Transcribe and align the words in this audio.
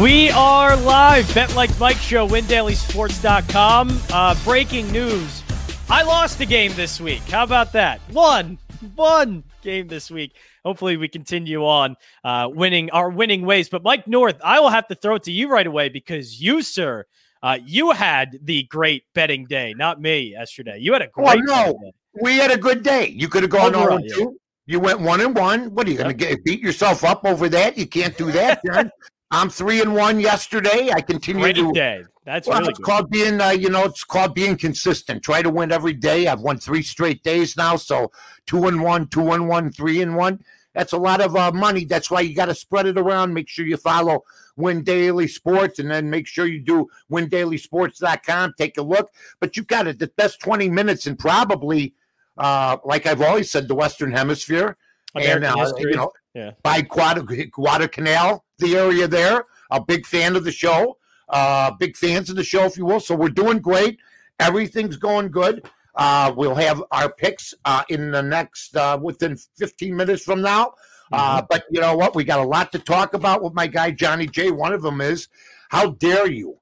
We 0.00 0.28
are 0.32 0.76
live, 0.76 1.34
Bet 1.34 1.56
Like 1.56 1.70
Mike 1.80 1.96
Show, 1.96 2.28
WinDailySports.com. 2.28 3.98
Uh, 4.12 4.34
breaking 4.44 4.92
news. 4.92 5.42
I 5.88 6.02
lost 6.02 6.38
a 6.40 6.44
game 6.44 6.70
this 6.74 7.00
week. 7.00 7.22
How 7.30 7.44
about 7.44 7.72
that? 7.72 8.02
One, 8.10 8.58
one 8.94 9.42
game 9.62 9.88
this 9.88 10.10
week. 10.10 10.36
Hopefully, 10.66 10.98
we 10.98 11.08
continue 11.08 11.64
on 11.64 11.96
uh, 12.24 12.50
winning 12.52 12.90
our 12.90 13.08
winning 13.08 13.46
ways. 13.46 13.70
But 13.70 13.84
Mike 13.84 14.06
North, 14.06 14.38
I 14.44 14.60
will 14.60 14.68
have 14.68 14.86
to 14.88 14.94
throw 14.94 15.14
it 15.14 15.22
to 15.22 15.32
you 15.32 15.48
right 15.48 15.66
away 15.66 15.88
because 15.88 16.42
you, 16.42 16.60
sir, 16.60 17.06
uh, 17.42 17.58
you 17.64 17.92
had 17.92 18.38
the 18.42 18.64
great 18.64 19.04
betting 19.14 19.46
day, 19.46 19.72
not 19.78 19.98
me 19.98 20.32
yesterday. 20.32 20.76
You 20.78 20.92
had 20.92 21.00
a 21.00 21.08
great. 21.08 21.40
Oh 21.48 21.72
no, 21.72 21.92
we 22.20 22.36
had 22.36 22.50
a 22.50 22.58
good 22.58 22.82
day. 22.82 23.08
You 23.08 23.28
could 23.28 23.44
have 23.44 23.50
gone 23.50 23.74
on 23.74 24.02
two. 24.06 24.38
You 24.66 24.78
went 24.78 25.00
one 25.00 25.22
and 25.22 25.34
one. 25.34 25.74
What 25.74 25.86
are 25.86 25.90
you 25.90 25.96
going 25.96 26.10
to 26.10 26.14
get? 26.14 26.44
Beat 26.44 26.60
yourself 26.60 27.02
up 27.02 27.24
over 27.24 27.48
that? 27.48 27.78
You 27.78 27.86
can't 27.86 28.18
do 28.18 28.30
that, 28.32 28.60
Jon. 28.66 28.90
I'm 29.30 29.50
three 29.50 29.80
and 29.80 29.94
one 29.94 30.20
yesterday. 30.20 30.90
I 30.94 31.00
continue 31.00 31.42
Great 31.42 31.56
to. 31.56 31.72
Day. 31.72 32.04
That's 32.24 32.48
well, 32.48 32.58
really 32.58 32.70
it's 32.70 32.78
good. 32.78 32.84
called 32.84 33.10
being, 33.10 33.40
uh, 33.40 33.50
you 33.50 33.70
know, 33.70 33.84
it's 33.84 34.04
called 34.04 34.34
being 34.34 34.56
consistent. 34.56 35.22
Try 35.22 35.42
to 35.42 35.50
win 35.50 35.70
every 35.70 35.92
day. 35.92 36.26
I've 36.26 36.40
won 36.40 36.58
three 36.58 36.82
straight 36.82 37.22
days 37.22 37.56
now, 37.56 37.76
so 37.76 38.10
two 38.46 38.66
and 38.66 38.82
one, 38.82 39.06
two 39.08 39.32
and 39.32 39.48
one, 39.48 39.70
three 39.70 40.02
and 40.02 40.16
one. 40.16 40.40
That's 40.74 40.92
a 40.92 40.98
lot 40.98 41.20
of 41.20 41.36
uh, 41.36 41.52
money. 41.52 41.84
That's 41.84 42.10
why 42.10 42.20
you 42.20 42.34
got 42.34 42.46
to 42.46 42.54
spread 42.54 42.86
it 42.86 42.98
around. 42.98 43.32
Make 43.32 43.48
sure 43.48 43.64
you 43.64 43.76
follow 43.76 44.24
Win 44.56 44.82
Daily 44.82 45.26
Sports, 45.26 45.78
and 45.78 45.90
then 45.90 46.10
make 46.10 46.26
sure 46.26 46.46
you 46.46 46.60
do 46.60 46.88
WinDailySports.com. 47.10 48.54
Take 48.58 48.76
a 48.76 48.82
look. 48.82 49.10
But 49.40 49.56
you've 49.56 49.68
got 49.68 49.86
it. 49.86 49.98
The 49.98 50.08
best 50.16 50.40
twenty 50.40 50.68
minutes, 50.68 51.06
and 51.06 51.18
probably, 51.18 51.94
uh, 52.36 52.76
like 52.84 53.06
I've 53.06 53.22
always 53.22 53.50
said, 53.50 53.68
the 53.68 53.74
Western 53.74 54.12
Hemisphere, 54.12 54.76
American 55.14 55.44
and 55.44 55.60
uh, 55.60 55.64
history. 55.64 55.90
you 55.92 55.96
know, 55.96 56.10
Yeah. 56.36 56.50
by 56.62 56.82
Guada- 56.82 57.50
Guadalcanal, 57.50 58.44
the 58.58 58.76
area 58.76 59.08
there. 59.08 59.46
A 59.70 59.80
big 59.82 60.04
fan 60.04 60.36
of 60.36 60.44
the 60.44 60.52
show. 60.52 60.98
Uh, 61.30 61.70
big 61.72 61.96
fans 61.96 62.28
of 62.28 62.36
the 62.36 62.44
show, 62.44 62.64
if 62.64 62.76
you 62.76 62.84
will. 62.84 63.00
So 63.00 63.14
we're 63.16 63.30
doing 63.30 63.58
great. 63.58 63.98
Everything's 64.38 64.96
going 64.96 65.30
good. 65.30 65.66
Uh, 65.94 66.32
we'll 66.36 66.54
have 66.54 66.82
our 66.92 67.10
picks 67.10 67.54
uh, 67.64 67.82
in 67.88 68.10
the 68.10 68.22
next 68.22 68.76
uh, 68.76 68.98
within 69.02 69.36
15 69.56 69.96
minutes 69.96 70.22
from 70.22 70.42
now. 70.42 70.74
Uh, 71.10 71.40
but 71.48 71.64
you 71.70 71.80
know 71.80 71.96
what? 71.96 72.14
We 72.14 72.22
got 72.22 72.40
a 72.40 72.46
lot 72.46 72.70
to 72.72 72.78
talk 72.80 73.14
about 73.14 73.42
with 73.42 73.54
my 73.54 73.66
guy 73.66 73.90
Johnny 73.92 74.26
J. 74.26 74.50
One 74.50 74.74
of 74.74 74.82
them 74.82 75.00
is 75.00 75.28
how 75.70 75.92
dare 75.92 76.30
you? 76.30 76.58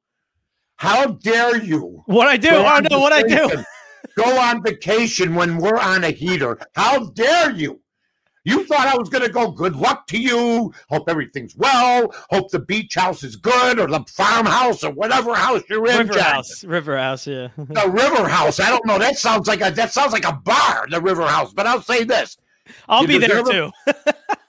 How 0.77 1.07
dare 1.07 1.57
you? 1.57 2.03
What 2.07 2.29
I 2.29 2.37
do? 2.37 2.51
Oh 2.53 2.81
no, 2.91 3.01
what 3.01 3.13
I 3.13 3.23
do? 3.23 3.65
Go 4.17 4.39
on 4.39 4.63
vacation 4.63 5.35
when 5.35 5.57
we're 5.59 5.79
on 5.79 6.05
a 6.05 6.11
heater. 6.11 6.59
How 6.77 7.07
dare 7.07 7.51
you? 7.51 7.81
You 8.45 8.65
thought 8.67 8.87
I 8.87 8.97
was 8.99 9.09
going 9.09 9.25
to 9.25 9.31
go. 9.31 9.51
Good 9.51 9.75
luck 9.75 10.07
to 10.09 10.19
you. 10.19 10.73
Hope 10.91 11.09
everything's 11.09 11.57
well. 11.57 12.15
Hope 12.31 12.51
the 12.51 12.59
beach 12.59 12.95
house 12.95 13.23
is 13.25 13.37
good, 13.37 13.79
or 13.79 13.87
the 13.87 14.05
farmhouse, 14.09 14.85
or 14.85 14.93
whatever 14.93 15.35
house 15.35 15.63
you're 15.71 15.87
in. 15.87 16.07
River. 16.07 16.21
House. 16.21 16.63
River 16.65 16.99
House. 16.99 17.27
Yeah. 17.27 17.49
The 17.57 17.89
River 17.91 18.29
House. 18.29 18.61
I 18.61 18.69
don't 18.69 18.85
know. 18.87 18.99
That 18.99 19.17
sounds 19.19 19.49
like 19.49 19.63
a 19.63 19.71
that 19.71 19.93
sounds 19.93 20.13
like 20.13 20.27
a 20.27 20.33
bar. 20.35 20.87
The 20.91 21.01
River 21.01 21.27
House. 21.27 21.53
But 21.55 21.67
I'll 21.67 21.81
say 21.83 22.05
this. 22.05 22.37
I'll 22.89 23.03
You 23.03 23.09
be 23.09 23.19
there 23.19 23.43
too. 23.43 23.71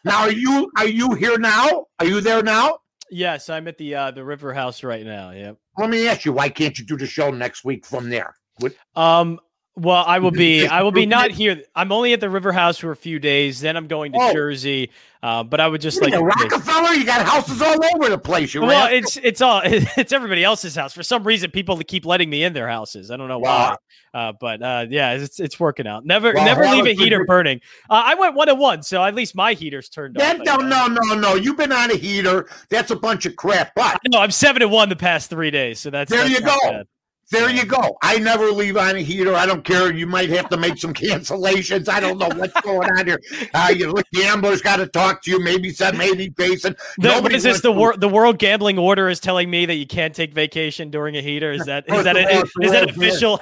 Now, 0.05 0.19
are 0.21 0.31
you 0.31 0.71
are 0.77 0.88
you 0.88 1.13
here 1.16 1.38
now? 1.39 1.88
Are 1.99 2.05
you 2.05 2.21
there 2.21 2.43
now? 2.43 2.77
yes, 3.09 3.49
I'm 3.49 3.67
at 3.67 3.77
the 3.79 3.95
uh, 3.95 4.11
the 4.11 4.23
River 4.23 4.53
House 4.53 4.83
right 4.83 5.03
now. 5.03 5.31
Yep. 5.31 5.57
Let 5.79 5.89
me 5.89 6.07
ask 6.07 6.25
you. 6.25 6.33
Why 6.33 6.49
can't 6.49 6.77
you 6.77 6.85
do 6.85 6.95
the 6.95 7.07
show 7.07 7.31
next 7.31 7.66
week 7.66 7.85
from 7.88 8.09
there? 8.09 8.35
What, 8.59 8.73
Um. 8.95 9.39
Well, 9.77 10.05
I 10.07 10.19
will 10.19 10.31
be. 10.31 10.65
I 10.67 10.83
will 10.83 10.91
be 10.93 11.05
not 11.17 11.31
here. 11.31 11.61
I'm 11.75 11.91
only 11.91 12.13
at 12.13 12.21
the 12.21 12.29
River 12.29 12.53
House 12.53 12.77
for 12.77 12.91
a 12.91 12.95
few 12.95 13.19
days. 13.19 13.59
Then 13.59 13.75
I'm 13.75 13.87
going 13.87 14.13
to 14.13 14.17
Oh. 14.21 14.31
Jersey. 14.33 14.89
Uh, 15.21 15.43
but 15.43 15.59
I 15.59 15.67
would 15.67 15.81
just 15.81 16.01
like. 16.01 16.13
are 16.13 16.19
you, 16.19 16.29
to 16.31 16.37
take- 16.43 16.51
Rockefeller. 16.51 16.93
You 16.93 17.03
got 17.05 17.25
houses 17.25 17.61
all 17.61 17.75
over 17.95 18.09
the 18.09 18.17
place. 18.17 18.53
You 18.53 18.61
Well, 18.61 18.69
rascal. 18.69 18.97
it's 18.97 19.17
it's 19.17 19.41
all 19.41 19.61
it's 19.66 20.13
everybody 20.13 20.44
else's 20.44 20.75
house. 20.75 20.94
For 20.94 21.03
some 21.03 21.23
reason, 21.25 21.51
people 21.51 21.77
keep 21.79 22.05
letting 22.05 22.29
me 22.29 22.44
in 22.44 22.53
their 22.53 22.69
houses. 22.69 23.11
I 23.11 23.17
don't 23.17 23.27
know 23.27 23.39
why. 23.39 23.75
Uh, 24.13 24.31
but 24.39 24.61
uh, 24.61 24.85
yeah, 24.89 25.13
it's 25.13 25.39
it's 25.39 25.59
working 25.59 25.88
out. 25.88 26.05
Never 26.05 26.31
Well, 26.33 26.45
never 26.45 26.61
leave 26.67 26.85
a 26.85 26.94
heater 26.94 27.17
you're- 27.17 27.25
burning. 27.25 27.59
Uh, 27.89 28.03
I 28.05 28.16
went 28.16 28.35
one 28.35 28.47
and 28.50 28.59
one, 28.59 28.81
so 28.83 29.03
at 29.03 29.13
least 29.16 29.35
my 29.35 29.53
heater's 29.53 29.89
turned 29.89 30.16
That, 30.16 30.39
off. 30.39 30.45
no, 30.61 30.88
no, 30.88 30.88
no, 30.88 31.16
no. 31.16 31.35
You've 31.35 31.57
been 31.57 31.71
on 31.73 31.91
a 31.91 31.95
heater. 31.97 32.47
That's 32.69 32.91
a 32.91 32.95
bunch 32.95 33.25
of 33.25 33.35
crap. 33.35 33.73
But 33.75 34.00
No, 34.07 34.19
I'm 34.19 34.31
seven 34.31 34.61
and 34.61 34.71
one 34.71 34.88
the 34.89 34.95
past 34.95 35.29
three 35.29 35.51
days, 35.51 35.79
so 35.79 35.89
that's 35.89 36.09
There 36.11 36.19
that's 36.21 36.29
you 36.39 36.39
go. 36.45 36.57
bad. 36.63 36.85
There 37.31 37.50
you 37.50 37.66
go. 37.66 37.97
I 38.03 38.19
never 38.19 38.52
leave 38.52 38.78
on 38.78 38.96
a 38.96 39.00
heater. 39.00 39.34
I 39.34 39.46
don't 39.46 39.63
care. 39.63 39.91
You 39.91 40.06
might 40.06 40.30
have 40.30 40.47
to 40.50 40.58
make 40.58 40.78
some 40.78 40.94
cancellations. 40.94 41.90
I 41.90 42.00
don't 42.00 42.18
know 42.18 42.30
what's 42.36 42.59
going 42.62 42.90
on 42.91 43.08
here. 43.08 43.19
Uh, 43.53 43.74
you 43.75 43.91
look, 43.91 44.06
gamblers 44.13 44.62
got 44.62 44.78
to 44.78 44.88
talk 44.88 45.24
to 45.24 45.31
you. 45.31 45.44
Maybe 45.44 45.72
some, 45.72 45.97
maybe 45.97 46.30
Jason. 46.38 46.75
The, 47.00 47.08
Nobody 47.08 47.36
is 47.36 47.44
this? 47.44 47.62
The 47.62 47.72
world 47.72 48.00
the 48.00 48.09
World 48.09 48.38
Gambling 48.38 48.78
Order 48.78 49.09
is 49.09 49.19
telling 49.19 49.50
me 49.50 49.66
that 49.66 49.75
you 49.75 49.88
can't 49.88 50.13
take 50.13 50.34
vacation 50.34 50.91
during 50.91 51.18
a 51.18 51.22
heater. 51.22 51.52
Is 51.52 51.66
that 51.66 51.86
is 51.88 52.03
that 52.03 52.16
all, 52.16 52.24
a, 52.24 52.66
is 52.66 52.72
that 52.72 52.90
official 52.91 53.42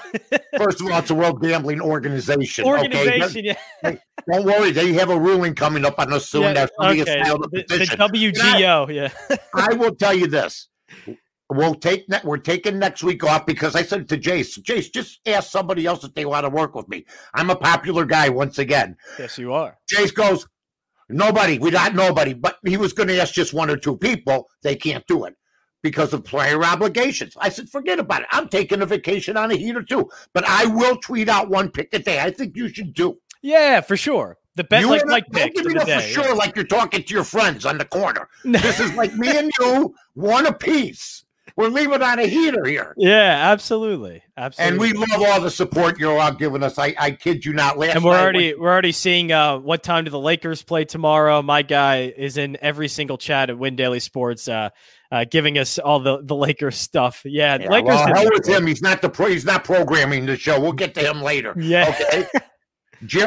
First 0.58 0.82
of 0.82 0.88
all, 0.88 1.00
it's 1.00 1.10
a 1.10 1.16
World 1.16 1.42
Gambling 1.42 1.82
Organization. 1.82 2.66
Okay? 2.66 2.72
organization? 2.72 3.46
Yeah. 3.46 3.96
Don't 4.32 4.46
worry. 4.46 4.72
They 4.72 4.94
have 4.94 5.10
a 5.10 5.20
ruling 5.20 5.56
coming 5.56 5.86
up 5.86 6.00
on 6.00 6.14
us 6.14 6.30
soon. 6.30 6.44
Yeah, 6.44 6.54
that 6.54 6.72
somebody 6.78 7.00
has 7.00 7.08
okay. 7.10 7.24
The, 7.24 7.64
the. 7.68 7.86
WGO. 7.98 8.94
Yeah. 8.94 9.38
I 9.54 9.74
will 9.74 9.94
tell 9.96 10.14
you 10.14 10.28
this. 10.28 10.70
We'll 11.56 11.76
take 11.76 12.08
ne- 12.10 12.22
we're 12.24 12.38
taking 12.38 12.80
next 12.80 13.04
week 13.04 13.24
off 13.24 13.46
because 13.46 13.76
I 13.76 13.84
said 13.84 14.10
to 14.10 14.18
Jace, 14.18 14.60
Jace, 14.62 14.92
just 14.92 15.20
ask 15.28 15.50
somebody 15.52 15.86
else 15.86 16.04
if 16.04 16.14
they 16.14 16.26
want 16.26 16.46
to 16.46 16.50
work 16.50 16.76
with 16.76 16.88
me. 16.88 17.06
I'm 17.34 17.50
a 17.50 17.56
popular 17.56 18.06
guy 18.06 18.30
once 18.30 18.58
again. 18.60 18.96
yes, 19.20 19.38
you 19.38 19.54
are. 19.54 19.78
Jace 19.92 20.14
goes, 20.14 20.48
nobody, 21.10 21.60
we 21.60 21.72
got 21.72 21.96
nobody, 21.96 22.34
but 22.34 22.58
he 22.66 22.78
was 22.78 22.94
going 22.94 23.10
to 23.10 23.20
ask 23.22 23.34
just 23.34 23.54
one 23.54 23.70
or 23.70 23.78
two 23.78 23.98
people. 23.98 24.50
They 24.64 24.76
can't 24.76 25.06
do 25.08 25.26
it 25.26 25.36
because 25.82 26.14
of 26.14 26.24
player 26.24 26.64
obligations. 26.64 27.34
I 27.38 27.50
said, 27.50 27.70
forget 27.70 28.00
about 28.00 28.22
it. 28.22 28.28
I'm 28.32 28.48
taking 28.48 28.82
a 28.82 28.86
vacation 28.86 29.38
on 29.38 29.52
a 29.52 29.56
heater 29.56 29.84
too, 29.84 30.10
but 30.34 30.44
I 30.48 30.66
will 30.66 30.98
tweet 30.98 31.30
out 31.30 31.50
one 31.50 31.70
pick 31.70 31.94
a 31.94 32.00
day. 32.00 32.20
I 32.20 32.32
think 32.32 32.56
you 32.56 32.70
should 32.70 32.94
do. 32.94 33.18
Yeah, 33.42 33.82
for 33.82 33.98
sure. 33.98 34.38
The 34.56 34.64
best, 34.64 34.88
like 34.88 35.02
and 35.02 35.12
I- 35.12 35.14
Mike 35.16 35.26
don't 35.32 35.44
pick 35.44 35.56
give 35.56 35.64
for 35.66 35.70
me 35.72 35.80
for 35.80 36.02
sure 36.02 36.36
like 36.36 36.56
you're 36.56 36.66
talking 36.66 37.04
to 37.04 37.14
your 37.14 37.24
friends 37.24 37.66
on 37.66 37.78
the 37.78 37.86
corner. 37.86 38.30
This 38.44 38.80
is 38.80 38.94
like 38.94 39.14
me 39.16 39.36
and 39.38 39.52
you, 39.60 39.94
one 40.14 40.46
apiece. 40.46 41.23
We're 41.56 41.68
leaving 41.68 42.02
on 42.02 42.18
a 42.20 42.26
heater 42.26 42.66
here. 42.66 42.96
Yeah, 42.98 43.52
absolutely, 43.52 44.24
absolutely. 44.36 44.90
And 44.90 45.00
we 45.00 45.08
love 45.08 45.22
all 45.22 45.40
the 45.40 45.52
support 45.52 46.00
you're 46.00 46.18
all 46.20 46.34
giving 46.34 46.64
us. 46.64 46.80
I, 46.80 46.96
I 46.98 47.12
kid 47.12 47.46
you 47.46 47.54
not. 47.54 47.78
Last 47.78 47.96
and 47.96 48.04
we're 48.04 48.18
already 48.20 48.56
we're 48.56 48.72
already 48.72 48.92
seeing 48.92 49.32
uh, 49.32 49.60
what 49.60 49.84
time 49.84 50.06
do 50.06 50.10
the 50.12 50.20
Lakers 50.20 50.64
play 50.64 50.86
tomorrow. 50.86 51.42
My 51.44 51.62
guy 51.62 52.14
is 52.18 52.38
in 52.38 52.58
every 52.62 52.88
single 52.88 53.18
chat 53.18 53.52
at 53.52 53.58
Win 53.60 53.76
Daily 53.76 54.00
Sports, 54.00 54.48
uh, 54.48 54.70
uh, 55.12 55.26
giving 55.30 55.60
us 55.60 55.78
all 55.78 56.00
the 56.00 56.24
the 56.24 56.36
Lakers 56.36 56.78
stuff. 56.78 57.22
Yeah, 57.24 57.58
Yeah, 57.60 57.70
Lakers. 57.70 57.88
well, 57.90 58.08
hell 58.16 58.30
with 58.34 58.48
him. 58.48 58.66
He's 58.66 58.82
not 58.82 59.02
the 59.04 59.10
pro. 59.10 59.28
He's 59.28 59.46
not 59.46 59.64
programming 59.64 60.26
the 60.26 60.38
show. 60.38 60.60
We'll 60.60 60.72
get 60.74 60.96
to 60.96 61.02
him 61.02 61.22
later. 61.22 61.54
Yeah. 61.58 61.90
Okay. 61.90 62.28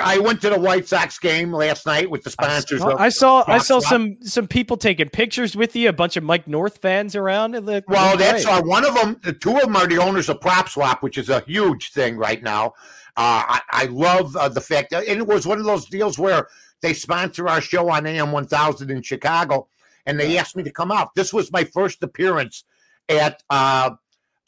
I 0.01 0.19
went 0.19 0.41
to 0.43 0.51
the 0.51 0.59
White 0.59 0.89
Sox 0.89 1.19
game 1.19 1.53
last 1.53 1.87
night 1.87 2.11
with 2.11 2.23
the 2.23 2.31
sponsors. 2.31 2.83
I 2.83 2.85
saw, 2.85 2.97
I 2.97 3.09
saw 3.09 3.45
I 3.47 3.59
saw 3.59 3.79
some 3.81 4.17
some 4.23 4.47
people 4.47 4.77
taking 4.77 5.09
pictures 5.09 5.57
with 5.57 5.75
you. 5.77 5.89
A 5.89 5.93
bunch 5.93 6.17
of 6.17 6.25
Mike 6.25 6.47
North 6.47 6.79
fans 6.79 7.17
around. 7.17 7.53
Well, 7.89 8.17
that's 8.17 8.47
uh, 8.47 8.63
one 8.63 8.85
of 8.85 8.95
them. 8.95 9.19
The 9.23 9.33
two 9.33 9.57
of 9.57 9.63
them 9.63 9.77
are 9.77 9.87
the 9.87 9.99
owners 9.99 10.29
of 10.29 10.41
Prop 10.41 10.69
Swap, 10.69 11.03
which 11.03 11.19
is 11.19 11.29
a 11.29 11.41
huge 11.41 11.93
thing 11.93 12.17
right 12.17 12.43
now. 12.43 12.75
Uh, 13.19 13.43
I, 13.49 13.61
I 13.71 13.85
love 13.87 14.37
uh, 14.37 14.49
the 14.49 14.61
fact 14.61 14.91
that, 14.91 15.07
and 15.09 15.19
it 15.19 15.27
was 15.27 15.47
one 15.47 15.59
of 15.59 15.65
those 15.65 15.87
deals 15.87 16.19
where 16.19 16.49
they 16.83 16.93
sponsor 16.93 17.49
our 17.49 17.63
show 17.63 17.89
on 17.89 18.07
AM 18.07 18.31
1000 18.31 18.91
in 18.91 19.01
Chicago, 19.01 19.69
and 20.05 20.21
they 20.21 20.37
asked 20.37 20.55
me 20.55 20.63
to 20.63 20.71
come 20.71 20.93
out. 20.93 21.15
This 21.15 21.33
was 21.33 21.51
my 21.51 21.65
first 21.65 22.03
appearance 22.03 22.65
at 23.09 23.43
uh, 23.49 23.91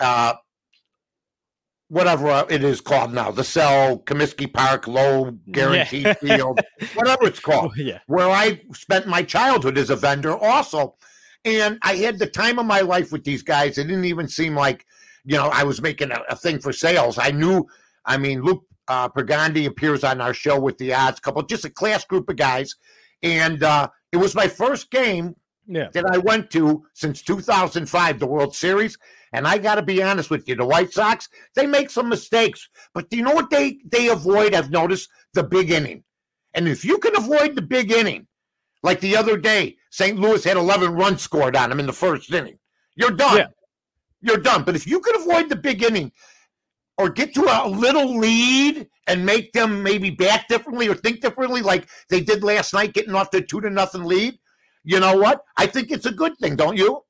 uh, 0.00 0.34
whatever 1.88 2.28
uh, 2.28 2.44
it 2.50 2.62
is 2.65 2.81
called 2.81 3.12
now, 3.12 3.31
the 3.31 3.44
Cell, 3.44 3.99
Comiskey 4.00 4.53
Park, 4.53 4.86
Low 4.86 5.33
Guarantee 5.51 6.01
Yeah. 6.03 6.13
Field, 6.15 6.60
whatever 6.95 7.27
it's 7.27 7.41
called 7.41 7.77
yeah. 7.77 7.98
where 8.07 8.28
I 8.30 8.60
spent 8.74 9.07
my 9.07 9.22
childhood 9.22 9.78
as 9.78 9.91
a 9.91 9.97
vendor 9.97 10.36
also. 10.36 10.95
And 11.45 11.78
I 11.83 11.95
had 11.97 12.18
the 12.18 12.27
time 12.27 12.59
of 12.59 12.66
my 12.66 12.80
life 12.80 13.10
with 13.13 13.24
these 13.24 13.42
guys. 13.42 13.78
It 13.78 13.84
didn't 13.84 14.04
even 14.04 14.28
seem 14.28 14.54
like, 14.54 14.84
you 15.24 15.36
know, 15.36 15.48
I 15.48 15.65
was 15.65 15.80
making 15.80 16.10
a, 16.10 16.21
a 16.28 16.36
thing 16.36 16.59
for 16.59 16.72
sales. 16.72 17.18
I 17.18 17.30
knew, 17.30 17.66
I 18.04 18.18
mean, 18.18 18.42
Luke 18.42 18.65
uh, 18.89 19.09
Pergandi 19.09 19.66
appears 19.66 20.04
on 20.04 20.21
our 20.21 20.34
show 20.34 20.59
with 20.60 20.77
the 20.78 20.92
odds 20.95 21.21
couple, 21.21 21.42
just 21.42 21.65
a 21.65 21.71
class 21.71 22.04
group 22.04 22.28
of 22.28 22.36
guys. 22.36 22.74
And 23.22 23.63
uh, 23.63 23.89
it 24.13 24.16
was 24.18 24.34
my 24.34 24.48
first 24.48 24.91
game 24.91 25.36
Yeah. 25.66 25.89
that 25.92 26.04
I 26.10 26.18
went 26.18 26.51
to 26.51 26.84
since 26.95 27.22
2005, 27.22 28.18
the 28.18 28.27
World 28.27 28.54
Series. 28.54 28.98
And 29.33 29.47
I 29.47 29.59
got 29.59 29.77
to 29.77 29.83
be 29.83 30.03
honest 30.03 30.30
with 30.30 30.48
you, 30.48 30.54
the 30.54 30.65
White 30.65 30.92
Sox, 30.92 31.28
they 31.54 31.66
make 31.66 31.91
some 31.91 32.09
mistakes, 32.09 32.69
but 32.95 33.10
do 33.10 33.16
you 33.16 33.22
know 33.22 33.34
what 33.34 33.51
they 33.51 33.78
they 33.91 34.09
avoid? 34.09 34.54
I've 34.54 34.71
noticed 34.71 35.10
the 35.34 35.42
big 35.42 35.71
inning. 35.71 36.04
And 36.54 36.66
if 36.66 36.84
you 36.84 36.98
can 36.98 37.16
avoid 37.16 37.54
the 37.54 37.63
big 37.63 37.92
inning, 37.92 38.27
like 38.83 39.01
the 39.01 39.16
other 39.16 39.36
day, 39.36 39.77
St. 39.91 40.19
Louis 40.19 40.42
had 40.42 40.57
11 40.57 40.92
runs 40.92 41.22
scored 41.22 41.57
on 41.57 41.71
them 41.71 41.80
in 41.80 41.86
the 41.86 41.92
first 41.92 42.33
inning, 42.33 42.59
you're 42.97 43.10
done. 43.10 43.36
Yeah. 43.36 43.47
You're 44.21 44.39
done. 44.39 44.65
But 44.65 44.77
if 44.77 44.86
you 44.86 45.01
can 45.01 45.16
avoid 45.16 45.48
the 45.48 45.57
big 45.57 45.83
inning 45.83 46.10
or 46.97 47.09
get 47.09 47.34
to 47.34 47.42
a 47.45 47.69
little 47.69 48.19
lead 48.19 48.89
and 49.07 49.25
make 49.25 49.53
them 49.53 49.83
maybe 49.83 50.10
bat 50.10 50.47
differently 50.48 50.89
or 50.89 50.95
think 50.95 51.21
differently, 51.21 51.63
like 51.63 51.89
they 52.10 52.21
did 52.21 52.42
last 52.42 52.75
night, 52.75 52.95
getting 52.95 53.15
off 53.15 53.30
the 53.30 53.42
two 53.42 53.60
to 53.60 53.71
nothing 53.71 54.04
lead, 54.04 54.39
you 54.83 54.98
know 54.98 55.16
what? 55.16 55.42
I 55.57 55.66
think 55.66 55.91
it's 55.91 56.07
a 56.07 56.13
good 56.13 56.36
thing, 56.39 56.57
don't 56.57 56.77
you? 56.77 57.04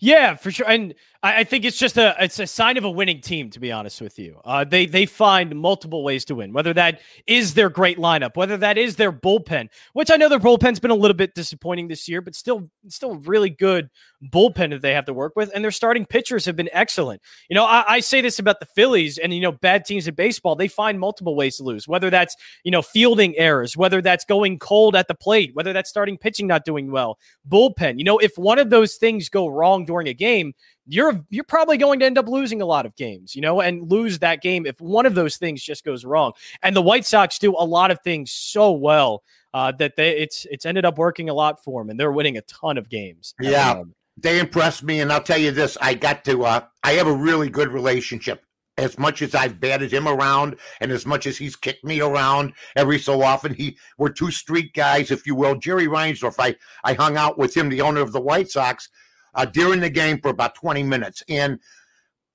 Yeah, 0.00 0.34
for 0.34 0.50
sure. 0.50 0.68
And 0.68 0.94
I, 1.22 1.40
I, 1.40 1.44
think 1.44 1.64
it's 1.64 1.78
just 1.78 1.96
a 1.96 2.14
it's 2.18 2.38
a 2.38 2.46
sign 2.46 2.76
of 2.76 2.84
a 2.84 2.90
winning 2.90 3.20
team, 3.20 3.50
to 3.50 3.60
be 3.60 3.70
honest 3.70 4.00
with 4.00 4.18
you. 4.18 4.40
Uh, 4.44 4.64
they 4.64 4.86
they 4.86 5.06
find 5.06 5.54
multiple 5.54 6.02
ways 6.02 6.24
to 6.26 6.34
win, 6.34 6.52
whether 6.52 6.72
that 6.74 7.00
is 7.26 7.54
their 7.54 7.70
great 7.70 7.98
lineup, 7.98 8.36
whether 8.36 8.56
that 8.56 8.78
is 8.78 8.96
their 8.96 9.12
bullpen, 9.12 9.68
which 9.92 10.10
I 10.10 10.16
know 10.16 10.28
their 10.28 10.38
bullpen's 10.38 10.80
been 10.80 10.90
a 10.90 10.96
little 10.96 11.16
bit 11.16 11.34
disappointing 11.34 11.88
this 11.88 12.08
year, 12.08 12.20
but 12.20 12.34
still 12.34 12.70
still 12.88 13.16
really 13.16 13.50
good 13.50 13.88
bullpen 14.30 14.70
that 14.70 14.82
they 14.82 14.94
have 14.94 15.04
to 15.06 15.12
work 15.12 15.34
with. 15.36 15.50
And 15.54 15.64
their 15.64 15.70
starting 15.70 16.06
pitchers 16.06 16.44
have 16.44 16.56
been 16.56 16.70
excellent. 16.72 17.22
You 17.48 17.54
know, 17.54 17.64
I, 17.64 17.84
I 17.86 18.00
say 18.00 18.20
this 18.20 18.38
about 18.38 18.60
the 18.60 18.66
Phillies 18.66 19.18
and 19.18 19.32
you 19.32 19.40
know, 19.40 19.52
bad 19.52 19.84
teams 19.84 20.06
in 20.06 20.14
baseball, 20.14 20.56
they 20.56 20.68
find 20.68 20.98
multiple 21.00 21.34
ways 21.34 21.56
to 21.56 21.64
lose, 21.64 21.88
whether 21.88 22.10
that's, 22.10 22.36
you 22.64 22.70
know, 22.70 22.82
fielding 22.82 23.36
errors, 23.36 23.76
whether 23.76 24.00
that's 24.00 24.24
going 24.24 24.58
cold 24.58 24.94
at 24.96 25.08
the 25.08 25.14
plate, 25.14 25.50
whether 25.54 25.72
that's 25.72 25.90
starting 25.90 26.18
pitching 26.18 26.46
not 26.46 26.64
doing 26.64 26.90
well, 26.90 27.18
bullpen. 27.48 27.98
You 27.98 28.04
know, 28.04 28.18
if 28.18 28.36
one 28.36 28.58
of 28.58 28.70
those 28.70 28.96
things 28.96 29.28
go 29.28 29.48
wrong 29.48 29.84
during 29.84 30.08
a 30.08 30.14
game, 30.14 30.54
you're 30.86 31.24
you're 31.30 31.44
probably 31.44 31.76
going 31.76 32.00
to 32.00 32.06
end 32.06 32.18
up 32.18 32.28
losing 32.28 32.60
a 32.60 32.66
lot 32.66 32.86
of 32.86 32.94
games, 32.96 33.34
you 33.34 33.42
know, 33.42 33.60
and 33.60 33.90
lose 33.90 34.18
that 34.18 34.42
game 34.42 34.66
if 34.66 34.80
one 34.80 35.06
of 35.06 35.14
those 35.14 35.36
things 35.36 35.62
just 35.62 35.84
goes 35.84 36.04
wrong. 36.04 36.32
And 36.62 36.74
the 36.74 36.82
White 36.82 37.06
Sox 37.06 37.38
do 37.38 37.52
a 37.52 37.64
lot 37.64 37.90
of 37.90 38.00
things 38.00 38.32
so 38.32 38.72
well 38.72 39.22
uh, 39.54 39.72
that 39.78 39.96
they 39.96 40.16
it's 40.16 40.46
it's 40.50 40.66
ended 40.66 40.84
up 40.84 40.98
working 40.98 41.28
a 41.28 41.34
lot 41.34 41.62
for 41.62 41.80
them, 41.82 41.90
and 41.90 41.98
they're 41.98 42.12
winning 42.12 42.36
a 42.36 42.42
ton 42.42 42.78
of 42.78 42.88
games. 42.88 43.34
Yeah, 43.40 43.82
they 44.16 44.38
impressed 44.38 44.82
me, 44.82 45.00
and 45.00 45.12
I'll 45.12 45.22
tell 45.22 45.38
you 45.38 45.52
this: 45.52 45.76
I 45.80 45.94
got 45.94 46.24
to 46.24 46.44
uh, 46.44 46.60
I 46.82 46.92
have 46.92 47.06
a 47.06 47.14
really 47.14 47.48
good 47.48 47.68
relationship. 47.68 48.42
As 48.78 48.98
much 48.98 49.20
as 49.20 49.34
I've 49.34 49.60
batted 49.60 49.92
him 49.92 50.08
around, 50.08 50.56
and 50.80 50.90
as 50.90 51.04
much 51.04 51.26
as 51.26 51.36
he's 51.36 51.54
kicked 51.54 51.84
me 51.84 52.00
around 52.00 52.54
every 52.74 52.98
so 52.98 53.20
often, 53.20 53.52
he 53.52 53.76
we're 53.98 54.08
two 54.08 54.30
street 54.30 54.72
guys, 54.72 55.10
if 55.10 55.26
you 55.26 55.34
will. 55.34 55.56
Jerry 55.56 55.86
Reinsdorf, 55.86 56.36
I 56.38 56.56
I 56.82 56.94
hung 56.94 57.18
out 57.18 57.36
with 57.36 57.54
him, 57.54 57.68
the 57.68 57.82
owner 57.82 58.00
of 58.00 58.12
the 58.12 58.20
White 58.20 58.50
Sox 58.50 58.88
uh, 59.34 59.44
during 59.44 59.80
the 59.80 59.90
game 59.90 60.20
for 60.20 60.28
about 60.28 60.54
20 60.54 60.82
minutes. 60.82 61.22
And 61.28 61.58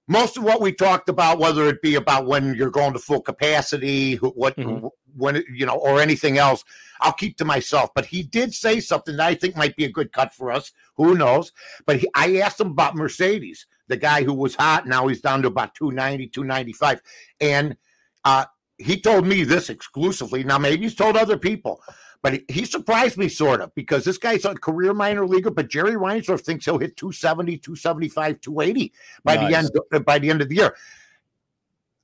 most 0.08 0.38
of 0.38 0.44
what 0.44 0.62
we 0.62 0.72
talked 0.72 1.10
about, 1.10 1.40
whether 1.40 1.68
it 1.68 1.82
be 1.82 1.96
about 1.96 2.26
when 2.26 2.56
you're 2.56 2.72
going 2.72 2.94
to 2.94 3.00
full 3.00 3.22
capacity, 3.22 4.16
what 4.16 4.56
mm-hmm. 4.56 4.88
when 5.16 5.44
you 5.54 5.66
know, 5.66 5.76
or 5.76 6.00
anything 6.00 6.38
else, 6.38 6.64
I'll 7.02 7.14
keep 7.14 7.38
to 7.38 7.46
myself. 7.46 7.90
But 7.94 8.06
he 8.06 8.24
did 8.24 8.54
say 8.54 8.80
something 8.80 9.18
that 9.18 9.28
I 9.28 9.36
think 9.36 9.58
might 9.58 9.76
be 9.76 9.86
a 9.86 9.92
good 9.92 10.14
cut 10.14 10.34
for 10.34 10.52
us. 10.52 10.72
Who 10.96 11.16
knows? 11.16 11.52
But 11.86 11.98
he, 11.98 12.08
I 12.16 12.38
asked 12.38 12.62
him 12.62 12.72
about 12.72 12.96
Mercedes, 12.96 13.68
the 13.88 13.98
guy 13.98 14.24
who 14.24 14.34
was 14.34 14.56
hot. 14.56 14.88
Now 14.88 15.08
he's 15.08 15.22
down 15.22 15.42
to 15.42 15.50
about 15.50 15.76
290, 15.76 16.28
295, 16.28 17.02
and 17.42 17.76
uh, 18.24 18.46
he 18.78 19.02
told 19.02 19.28
me 19.28 19.44
this 19.44 19.70
exclusively. 19.70 20.44
Now 20.44 20.58
maybe 20.58 20.84
he's 20.84 20.96
told 20.96 21.18
other 21.18 21.38
people, 21.38 21.82
but 22.28 22.42
he, 22.50 22.66
surprised 22.66 23.18
me 23.18 23.30
sort 23.30 23.62
of 23.62 23.74
because 23.74 24.04
this 24.04 24.18
guy's 24.18 24.44
a 24.44 24.54
career 24.54 24.94
minor 24.94 25.26
leaguer, 25.26 25.50
but 25.50 25.70
Jerry 25.70 25.94
Reinsdorf 25.94 26.42
thinks 26.42 26.66
he'll 26.66 26.78
hit 26.78 26.98
270, 26.98 27.58
275, 27.58 28.42
280 28.42 28.94
by 29.24 29.36
nice. 29.36 29.48
the 29.48 29.58
end 29.58 29.70
uh, 29.94 30.00
by 30.00 30.20
the 30.20 30.30
end 30.30 30.42
of 30.42 30.50
the 30.50 30.56
year. 30.56 30.76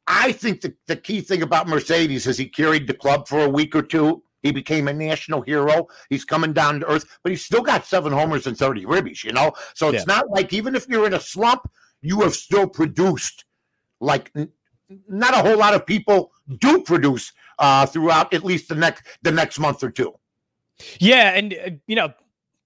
I 0.07 0.31
think 0.31 0.61
the, 0.61 0.73
the 0.87 0.95
key 0.95 1.19
thing 1.19 1.41
about 1.41 1.67
Mercedes 1.67 2.25
is 2.25 2.37
he 2.37 2.47
carried 2.47 2.87
the 2.87 2.93
club 2.93 3.27
for 3.27 3.43
a 3.43 3.49
week 3.49 3.75
or 3.75 3.81
two. 3.81 4.23
He 4.43 4.53
became 4.53 4.87
a 4.87 4.93
national 4.93 5.41
hero. 5.41 5.87
He's 6.09 6.23
coming 6.23 6.53
down 6.53 6.79
to 6.79 6.89
earth, 6.89 7.19
but 7.21 7.33
he's 7.33 7.43
still 7.43 7.61
got 7.61 7.85
seven 7.85 8.13
homers 8.13 8.47
and 8.47 8.57
30 8.57 8.85
ribbies, 8.85 9.25
you 9.25 9.33
know? 9.33 9.51
So 9.73 9.89
it's 9.89 10.05
yeah. 10.07 10.15
not 10.15 10.29
like 10.29 10.53
even 10.53 10.73
if 10.73 10.87
you're 10.87 11.05
in 11.05 11.15
a 11.15 11.19
slump, 11.19 11.69
you 12.01 12.21
have 12.21 12.33
still 12.33 12.67
produced 12.67 13.43
like 13.99 14.31
not 15.09 15.33
a 15.33 15.49
whole 15.49 15.57
lot 15.57 15.73
of 15.73 15.85
people 15.85 16.31
do 16.59 16.81
produce 16.81 17.33
uh, 17.59 17.85
throughout 17.85 18.33
at 18.33 18.43
least 18.43 18.69
the 18.69 18.75
next 18.75 19.03
the 19.21 19.31
next 19.31 19.59
month 19.59 19.83
or 19.83 19.89
two. 19.89 20.13
Yeah, 20.99 21.31
and 21.31 21.53
uh, 21.53 21.69
you 21.87 21.95
know, 21.95 22.13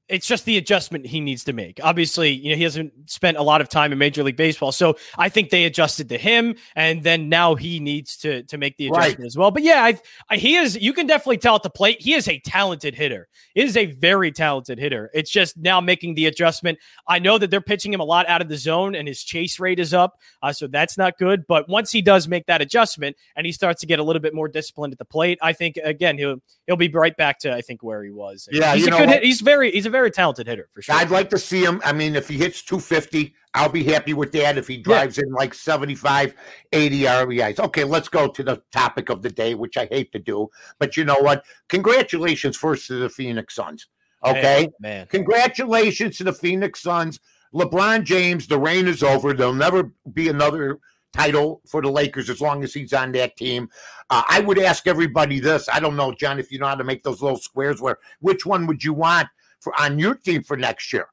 it's 0.09 0.25
just 0.25 0.45
the 0.45 0.57
adjustment 0.57 1.05
he 1.05 1.19
needs 1.19 1.43
to 1.45 1.53
make. 1.53 1.79
Obviously, 1.83 2.31
you 2.31 2.51
know, 2.51 2.55
he 2.55 2.63
hasn't 2.63 2.93
spent 3.09 3.37
a 3.37 3.41
lot 3.41 3.61
of 3.61 3.69
time 3.69 3.91
in 3.91 3.97
Major 3.97 4.23
League 4.23 4.37
Baseball, 4.37 4.71
so 4.71 4.95
I 5.17 5.29
think 5.29 5.49
they 5.49 5.65
adjusted 5.65 6.09
to 6.09 6.17
him, 6.17 6.55
and 6.75 7.03
then 7.03 7.29
now 7.29 7.55
he 7.55 7.79
needs 7.79 8.17
to 8.17 8.43
to 8.43 8.57
make 8.57 8.77
the 8.77 8.87
adjustment 8.87 9.19
right. 9.19 9.25
as 9.25 9.37
well. 9.37 9.51
But 9.51 9.63
yeah, 9.63 9.83
I, 9.83 9.99
I, 10.29 10.37
he 10.37 10.55
is. 10.55 10.77
You 10.79 10.93
can 10.93 11.07
definitely 11.07 11.37
tell 11.37 11.55
at 11.55 11.63
the 11.63 11.69
plate, 11.69 12.01
he 12.01 12.13
is 12.13 12.27
a 12.27 12.39
talented 12.39 12.95
hitter. 12.95 13.27
He 13.53 13.61
is 13.61 13.75
a 13.75 13.87
very 13.87 14.31
talented 14.31 14.79
hitter. 14.79 15.09
It's 15.13 15.31
just 15.31 15.57
now 15.57 15.81
making 15.81 16.15
the 16.15 16.27
adjustment. 16.27 16.77
I 17.07 17.19
know 17.19 17.37
that 17.37 17.51
they're 17.51 17.61
pitching 17.61 17.93
him 17.93 17.99
a 17.99 18.05
lot 18.05 18.27
out 18.29 18.41
of 18.41 18.49
the 18.49 18.57
zone, 18.57 18.95
and 18.95 19.07
his 19.07 19.23
chase 19.23 19.59
rate 19.59 19.79
is 19.79 19.93
up, 19.93 20.19
uh, 20.41 20.53
so 20.53 20.67
that's 20.67 20.97
not 20.97 21.17
good. 21.17 21.45
But 21.47 21.67
once 21.67 21.91
he 21.91 22.01
does 22.01 22.27
make 22.27 22.45
that 22.45 22.61
adjustment, 22.61 23.17
and 23.35 23.45
he 23.45 23.51
starts 23.51 23.81
to 23.81 23.87
get 23.87 23.99
a 23.99 24.03
little 24.03 24.21
bit 24.21 24.33
more 24.33 24.47
disciplined 24.47 24.93
at 24.93 24.99
the 24.99 25.05
plate, 25.05 25.37
I 25.41 25.53
think 25.53 25.77
again 25.83 26.17
he'll 26.17 26.37
he'll 26.65 26.77
be 26.77 26.89
right 26.89 27.15
back 27.17 27.39
to 27.39 27.53
I 27.53 27.61
think 27.61 27.83
where 27.83 28.03
he 28.03 28.11
was. 28.11 28.47
Yeah, 28.51 28.75
he's 28.75 28.87
a 28.87 28.91
good. 28.91 29.09
Hit. 29.09 29.23
He's 29.23 29.41
very 29.41 29.71
he's 29.71 29.85
a 29.85 29.89
very 29.89 29.96
talented 30.09 30.47
hitter 30.47 30.67
for 30.71 30.81
sure. 30.81 30.95
I'd 30.95 31.09
like 31.09 31.29
to 31.31 31.37
see 31.37 31.63
him. 31.63 31.81
I 31.83 31.93
mean, 31.93 32.15
if 32.15 32.27
he 32.27 32.37
hits 32.37 32.61
250, 32.63 33.33
I'll 33.53 33.69
be 33.69 33.83
happy 33.83 34.13
with 34.13 34.31
that. 34.33 34.57
If 34.57 34.67
he 34.67 34.77
drives 34.77 35.17
yeah. 35.17 35.23
in 35.25 35.31
like 35.31 35.53
75, 35.53 36.33
80 36.71 36.99
RBIs. 37.01 37.59
Okay, 37.59 37.83
let's 37.83 38.09
go 38.09 38.27
to 38.27 38.43
the 38.43 38.61
topic 38.71 39.09
of 39.09 39.21
the 39.21 39.29
day, 39.29 39.55
which 39.55 39.77
I 39.77 39.87
hate 39.87 40.11
to 40.11 40.19
do. 40.19 40.49
But 40.79 40.95
you 40.95 41.05
know 41.05 41.17
what? 41.19 41.43
Congratulations 41.69 42.55
first 42.55 42.87
to 42.87 42.95
the 42.95 43.09
Phoenix 43.09 43.55
Suns. 43.55 43.87
Okay, 44.25 44.69
man. 44.79 44.99
man. 44.99 45.07
Congratulations 45.07 46.17
to 46.17 46.23
the 46.23 46.33
Phoenix 46.33 46.81
Suns. 46.81 47.19
LeBron 47.53 48.03
James, 48.03 48.47
the 48.47 48.59
reign 48.59 48.87
is 48.87 49.03
over. 49.03 49.33
There'll 49.33 49.53
never 49.53 49.91
be 50.13 50.27
another 50.29 50.79
title 51.13 51.61
for 51.67 51.81
the 51.81 51.89
Lakers 51.89 52.29
as 52.29 52.41
long 52.41 52.63
as 52.63 52.73
he's 52.73 52.93
on 52.93 53.11
that 53.13 53.37
team. 53.37 53.69
Uh, 54.09 54.23
I 54.27 54.39
would 54.41 54.59
ask 54.59 54.87
everybody 54.87 55.39
this. 55.39 55.67
I 55.71 55.79
don't 55.79 55.95
know, 55.95 56.13
Jon, 56.13 56.39
if 56.39 56.51
you 56.51 56.59
know 56.59 56.67
how 56.67 56.75
to 56.75 56.83
make 56.83 57.03
those 57.03 57.21
little 57.21 57.39
squares 57.39 57.81
where 57.81 57.97
which 58.19 58.45
one 58.45 58.67
would 58.67 58.83
you 58.83 58.93
want 58.93 59.27
for 59.67 59.81
on 59.81 59.99
your 59.99 60.15
team 60.15 60.43
for 60.43 60.57
next 60.57 60.93
year? 60.93 61.07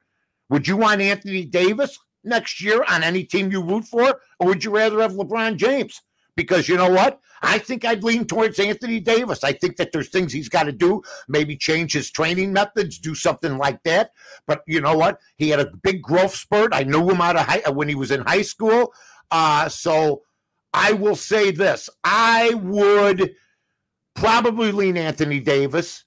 Would 0.51 0.69
you 0.69 0.77
want 0.77 1.01
Anthony 1.01 1.45
Davis 1.45 1.99
next 2.23 2.62
year 2.62 2.85
on 2.89 3.03
any 3.03 3.25
team 3.25 3.51
you 3.51 3.62
root 3.62 3.85
for, 3.85 4.21
or 4.39 4.47
would 4.47 4.65
you 4.65 4.71
rather 4.71 5.01
have 5.01 5.12
LeBron 5.12 5.56
James? 5.56 6.01
Because 6.37 6.69
you 6.69 6.77
know 6.77 6.91
what? 6.91 7.21
I 7.43 7.59
think 7.59 7.85
I'd 7.85 8.03
lean 8.03 8.27
towards 8.27 8.59
Anthony 8.59 8.99
Davis. 8.99 9.45
I 9.45 9.53
think 9.53 9.77
that 9.77 9.93
there's 9.93 10.09
things 10.09 10.33
he's 10.33 10.49
got 10.49 10.65
to 10.65 10.73
do, 10.73 11.03
maybe 11.29 11.56
change 11.56 11.93
his 11.93 12.11
training 12.11 12.53
methods, 12.53 12.99
do 12.99 13.15
something 13.15 13.59
like 13.59 13.83
that. 13.85 14.11
But 14.47 14.62
you 14.67 14.81
know 14.81 14.97
what? 14.97 15.21
He 15.37 15.51
had 15.51 15.61
a 15.61 15.71
big 15.83 16.03
growth 16.03 16.35
spurt. 16.35 16.73
I 16.73 16.83
knew 16.85 17.09
him 17.09 17.21
out 17.21 17.37
of 17.37 17.47
high 17.47 17.69
when 17.71 17.89
he 17.89 17.95
was 17.95 18.11
in 18.11 18.23
high 18.23 18.43
school. 18.43 18.93
Uh, 19.31 19.69
so 19.69 20.23
I 20.73 20.93
will 20.93 21.17
say 21.17 21.51
this: 21.51 21.89
I 22.03 22.55
would 22.55 23.35
probably 24.15 24.73
lean 24.73 24.96
Anthony 24.96 25.41
Davis. 25.41 26.05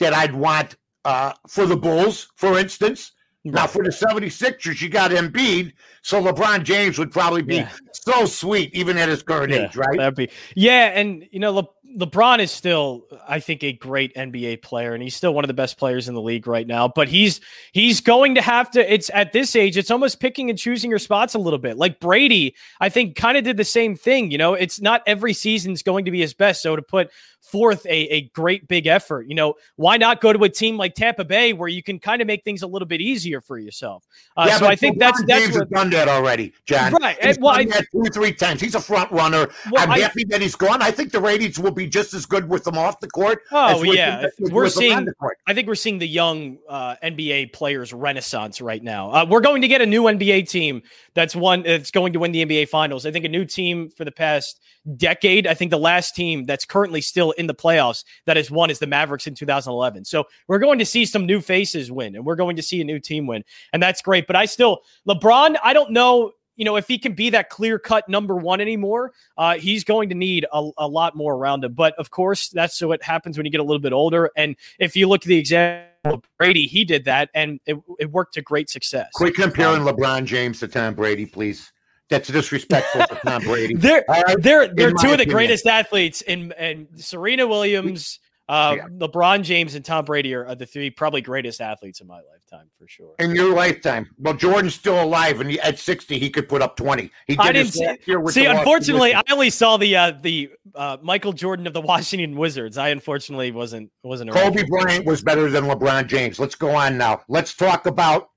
That 0.00 0.14
I'd 0.14 0.36
want 0.36 0.76
uh, 1.08 1.32
for 1.48 1.64
the 1.64 1.76
Bulls, 1.76 2.28
for 2.36 2.58
instance. 2.58 3.12
Now, 3.44 3.66
for 3.66 3.82
the 3.82 3.88
76ers, 3.88 4.82
you 4.82 4.90
got 4.90 5.10
Embiid, 5.10 5.72
so 6.02 6.22
LeBron 6.22 6.64
James 6.64 6.98
would 6.98 7.10
probably 7.10 7.40
be 7.40 7.56
yeah. 7.56 7.70
so 7.92 8.26
sweet, 8.26 8.74
even 8.74 8.98
at 8.98 9.08
his 9.08 9.22
current 9.22 9.50
yeah, 9.50 9.64
age, 9.66 9.76
right? 9.76 9.96
That'd 9.96 10.16
be, 10.16 10.28
yeah. 10.54 10.88
And, 10.88 11.26
you 11.30 11.38
know, 11.38 11.52
Le- 11.52 11.68
LeBron 11.96 12.40
is 12.40 12.50
still, 12.50 13.06
I 13.26 13.40
think, 13.40 13.64
a 13.64 13.72
great 13.72 14.14
NBA 14.14 14.60
player, 14.60 14.92
and 14.92 15.02
he's 15.02 15.16
still 15.16 15.32
one 15.32 15.44
of 15.44 15.48
the 15.48 15.54
best 15.54 15.78
players 15.78 16.08
in 16.08 16.14
the 16.14 16.20
league 16.20 16.46
right 16.46 16.66
now. 16.66 16.88
But 16.88 17.08
he's 17.08 17.40
he's 17.72 18.02
going 18.02 18.34
to 18.34 18.42
have 18.42 18.70
to. 18.72 18.92
It's 18.92 19.10
at 19.14 19.32
this 19.32 19.56
age, 19.56 19.78
it's 19.78 19.90
almost 19.90 20.20
picking 20.20 20.50
and 20.50 20.58
choosing 20.58 20.90
your 20.90 20.98
spots 20.98 21.34
a 21.34 21.38
little 21.38 21.58
bit. 21.58 21.78
Like 21.78 22.00
Brady, 22.00 22.54
I 22.80 22.90
think, 22.90 23.16
kind 23.16 23.38
of 23.38 23.44
did 23.44 23.56
the 23.56 23.64
same 23.64 23.96
thing. 23.96 24.30
You 24.30 24.38
know, 24.38 24.54
it's 24.54 24.80
not 24.80 25.02
every 25.06 25.32
season's 25.32 25.82
going 25.82 26.04
to 26.04 26.10
be 26.10 26.20
his 26.20 26.34
best. 26.34 26.60
So 26.60 26.76
to 26.76 26.82
put 26.82 27.10
forth 27.48 27.84
a, 27.86 28.14
a 28.14 28.20
great 28.34 28.68
big 28.68 28.86
effort, 28.86 29.26
you 29.28 29.34
know, 29.34 29.54
why 29.76 29.96
not 29.96 30.20
go 30.20 30.32
to 30.32 30.44
a 30.44 30.48
team 30.48 30.76
like 30.76 30.94
Tampa 30.94 31.24
Bay 31.24 31.52
where 31.52 31.68
you 31.68 31.82
can 31.82 31.98
kind 31.98 32.20
of 32.20 32.26
make 32.26 32.44
things 32.44 32.62
a 32.62 32.66
little 32.66 32.86
bit 32.86 33.00
easier 33.00 33.40
for 33.40 33.58
yourself? 33.58 34.06
Uh, 34.36 34.46
yeah, 34.48 34.58
so 34.58 34.66
I 34.66 34.76
think 34.76 34.98
that's 34.98 35.22
that's 35.24 35.44
James 35.44 35.58
what, 35.58 35.70
done 35.70 35.90
that 35.90 36.08
already, 36.08 36.52
Jon. 36.66 36.92
Right. 36.94 37.16
He's 37.24 37.38
well, 37.38 37.54
done 37.54 37.72
I, 37.72 37.76
that 37.76 37.86
two 37.92 38.04
three 38.12 38.32
times. 38.32 38.60
He's 38.60 38.74
a 38.74 38.80
front 38.80 39.10
runner. 39.10 39.48
Well, 39.70 39.82
I'm 39.82 39.90
I, 39.90 40.00
happy 40.00 40.24
that 40.24 40.40
he's 40.40 40.54
gone. 40.54 40.82
I 40.82 40.90
think 40.90 41.12
the 41.12 41.20
ratings 41.20 41.58
will 41.58 41.72
be 41.72 41.86
just 41.86 42.14
as 42.14 42.26
good 42.26 42.48
with 42.48 42.64
them 42.64 42.76
off 42.76 43.00
the 43.00 43.08
court. 43.08 43.42
Oh 43.50 43.82
yeah, 43.82 44.26
we're 44.38 44.68
seeing. 44.68 45.08
I 45.46 45.54
think 45.54 45.68
we're 45.68 45.74
seeing 45.74 45.98
the 45.98 46.08
young 46.08 46.58
uh, 46.68 46.96
NBA 47.02 47.52
players 47.52 47.92
renaissance 47.92 48.60
right 48.60 48.82
now. 48.82 49.10
Uh, 49.10 49.26
we're 49.28 49.40
going 49.40 49.62
to 49.62 49.68
get 49.68 49.80
a 49.80 49.86
new 49.86 50.04
NBA 50.04 50.48
team 50.48 50.82
that's 51.14 51.34
one 51.34 51.62
that's 51.62 51.90
going 51.90 52.12
to 52.12 52.18
win 52.18 52.32
the 52.32 52.44
NBA 52.44 52.68
Finals. 52.68 53.06
I 53.06 53.10
think 53.10 53.24
a 53.24 53.28
new 53.28 53.44
team 53.44 53.88
for 53.88 54.04
the 54.04 54.12
past 54.12 54.60
decade. 54.96 55.46
I 55.46 55.54
think 55.54 55.70
the 55.70 55.78
last 55.78 56.14
team 56.14 56.44
that's 56.44 56.64
currently 56.64 57.00
still 57.00 57.32
in 57.32 57.46
the 57.46 57.54
playoffs 57.54 58.04
that 58.26 58.36
has 58.36 58.50
won 58.50 58.70
is 58.70 58.78
the 58.78 58.86
Mavericks 58.86 59.26
in 59.26 59.34
2011. 59.34 60.04
So 60.04 60.24
we're 60.46 60.58
going 60.58 60.78
to 60.78 60.86
see 60.86 61.04
some 61.04 61.26
new 61.26 61.40
faces 61.40 61.90
win, 61.90 62.16
and 62.16 62.24
we're 62.24 62.36
going 62.36 62.56
to 62.56 62.62
see 62.62 62.80
a 62.80 62.84
new 62.84 62.98
team 62.98 63.26
win, 63.26 63.44
and 63.72 63.82
that's 63.82 64.02
great. 64.02 64.26
But 64.26 64.36
I 64.36 64.46
still 64.46 64.80
LeBron. 65.06 65.56
I 65.62 65.72
don't 65.72 65.92
know 65.92 66.32
you 66.58 66.64
know, 66.64 66.76
if 66.76 66.88
he 66.88 66.98
can 66.98 67.12
be 67.12 67.30
that 67.30 67.50
clear 67.50 67.78
cut 67.78 68.08
number 68.08 68.36
one 68.36 68.60
anymore, 68.60 69.12
uh, 69.38 69.54
he's 69.54 69.84
going 69.84 70.08
to 70.08 70.16
need 70.16 70.44
a, 70.52 70.70
a, 70.76 70.88
lot 70.88 71.14
more 71.14 71.36
around 71.36 71.62
him. 71.62 71.72
But 71.72 71.94
of 72.00 72.10
course, 72.10 72.48
that's 72.48 72.82
what 72.82 73.00
happens 73.00 73.38
when 73.38 73.46
you 73.46 73.52
get 73.52 73.60
a 73.60 73.64
little 73.64 73.78
bit 73.78 73.92
older. 73.92 74.32
And 74.36 74.56
if 74.80 74.96
you 74.96 75.08
look 75.08 75.22
at 75.22 75.28
the 75.28 75.38
example 75.38 76.22
Brady, 76.36 76.66
he 76.66 76.84
did 76.84 77.04
that 77.04 77.30
and 77.32 77.60
it, 77.64 77.76
it 78.00 78.10
worked 78.10 78.34
to 78.34 78.42
great 78.42 78.68
success. 78.68 79.10
Quick 79.14 79.36
comparing 79.36 79.82
LeBron 79.82 80.24
James 80.24 80.58
to 80.58 80.68
Tom 80.68 80.94
Brady, 80.94 81.26
please. 81.26 81.72
That's 82.10 82.28
disrespectful 82.28 83.02
to 83.06 83.20
Tom 83.24 83.42
Brady. 83.42 83.74
They're 83.76 84.04
right? 84.08 84.36
they're 84.40 84.68
they're 84.68 84.92
two 84.92 85.12
of 85.12 85.18
the 85.18 85.26
greatest 85.26 85.66
athletes 85.66 86.22
in 86.22 86.52
and 86.52 86.88
Serena 86.96 87.46
Williams, 87.46 88.18
uh, 88.48 88.76
yeah. 88.78 88.88
LeBron 88.88 89.42
James, 89.42 89.74
and 89.74 89.84
Tom 89.84 90.06
Brady 90.06 90.34
are, 90.34 90.46
are 90.46 90.54
the 90.54 90.64
three 90.64 90.88
probably 90.88 91.20
greatest 91.20 91.60
athletes 91.60 92.00
in 92.00 92.06
my 92.06 92.20
lifetime 92.32 92.70
for 92.78 92.88
sure. 92.88 93.14
In 93.18 93.34
your 93.34 93.54
lifetime. 93.54 94.08
Well, 94.18 94.32
Jordan's 94.32 94.74
still 94.74 95.02
alive, 95.02 95.42
and 95.42 95.50
he, 95.50 95.60
at 95.60 95.78
60, 95.78 96.18
he 96.18 96.30
could 96.30 96.48
put 96.48 96.62
up 96.62 96.76
20. 96.76 97.10
He 97.26 97.36
did 97.36 97.40
I 97.40 97.52
didn't 97.52 97.72
see. 97.72 97.96
see 98.28 98.46
unfortunately, 98.46 99.14
I 99.14 99.22
only 99.30 99.50
saw 99.50 99.76
the 99.76 99.94
uh, 99.94 100.12
the 100.22 100.50
uh, 100.74 100.96
Michael 101.02 101.34
Jordan 101.34 101.66
of 101.66 101.74
the 101.74 101.82
Washington 101.82 102.36
Wizards. 102.36 102.78
I 102.78 102.88
unfortunately 102.88 103.52
wasn't 103.52 103.90
wasn't. 104.02 104.30
Kobe 104.30 104.64
Bryant 104.64 105.04
was 105.04 105.20
better 105.20 105.50
than 105.50 105.64
LeBron 105.64 106.06
James. 106.06 106.38
Let's 106.38 106.54
go 106.54 106.74
on 106.74 106.96
now. 106.96 107.20
Let's 107.28 107.54
talk 107.54 107.84
about 107.84 108.30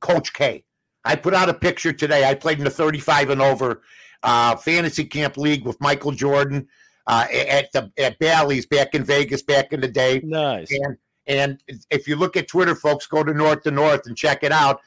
Coach 0.00 0.34
K. 0.34 0.63
I 1.04 1.16
put 1.16 1.34
out 1.34 1.48
a 1.48 1.54
picture 1.54 1.92
today. 1.92 2.28
I 2.28 2.34
played 2.34 2.58
in 2.58 2.64
the 2.64 2.70
35 2.70 3.30
and 3.30 3.42
over 3.42 3.82
uh, 4.22 4.56
fantasy 4.56 5.04
camp 5.04 5.36
league 5.36 5.64
with 5.64 5.80
Michael 5.80 6.12
Jordan 6.12 6.68
uh, 7.06 7.26
at 7.30 7.70
the 7.72 7.92
at 7.98 8.18
Bally's 8.18 8.66
back 8.66 8.94
in 8.94 9.04
Vegas 9.04 9.42
back 9.42 9.72
in 9.72 9.80
the 9.80 9.88
day. 9.88 10.20
Nice. 10.24 10.70
And 10.72 10.96
and 11.26 11.62
if 11.90 12.08
you 12.08 12.16
look 12.16 12.36
at 12.36 12.48
Twitter, 12.48 12.74
folks, 12.74 13.06
go 13.06 13.22
to 13.22 13.32
North 13.32 13.62
to 13.62 13.70
North 13.70 14.06
and 14.06 14.16
check 14.16 14.42
it 14.42 14.52
out. 14.52 14.80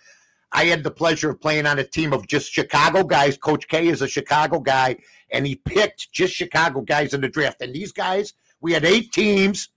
I 0.51 0.65
had 0.65 0.83
the 0.83 0.91
pleasure 0.91 1.31
of 1.31 1.41
playing 1.41 1.65
on 1.65 1.77
a 1.79 1.83
team 1.83 2.13
of 2.13 2.27
just 2.27 2.51
Chicago 2.51 3.03
guys. 3.03 3.37
Coach 3.37 3.67
K 3.67 3.87
is 3.87 4.01
a 4.01 4.07
Chicago 4.07 4.59
guy, 4.59 4.97
and 5.31 5.45
he 5.45 5.55
picked 5.55 6.11
just 6.11 6.33
Chicago 6.33 6.81
guys 6.81 7.13
in 7.13 7.21
the 7.21 7.27
draft. 7.27 7.61
And 7.61 7.73
these 7.73 7.91
guys, 7.91 8.33
we 8.61 8.73
had 8.73 8.85
eight 8.85 9.11
teams, 9.11 9.69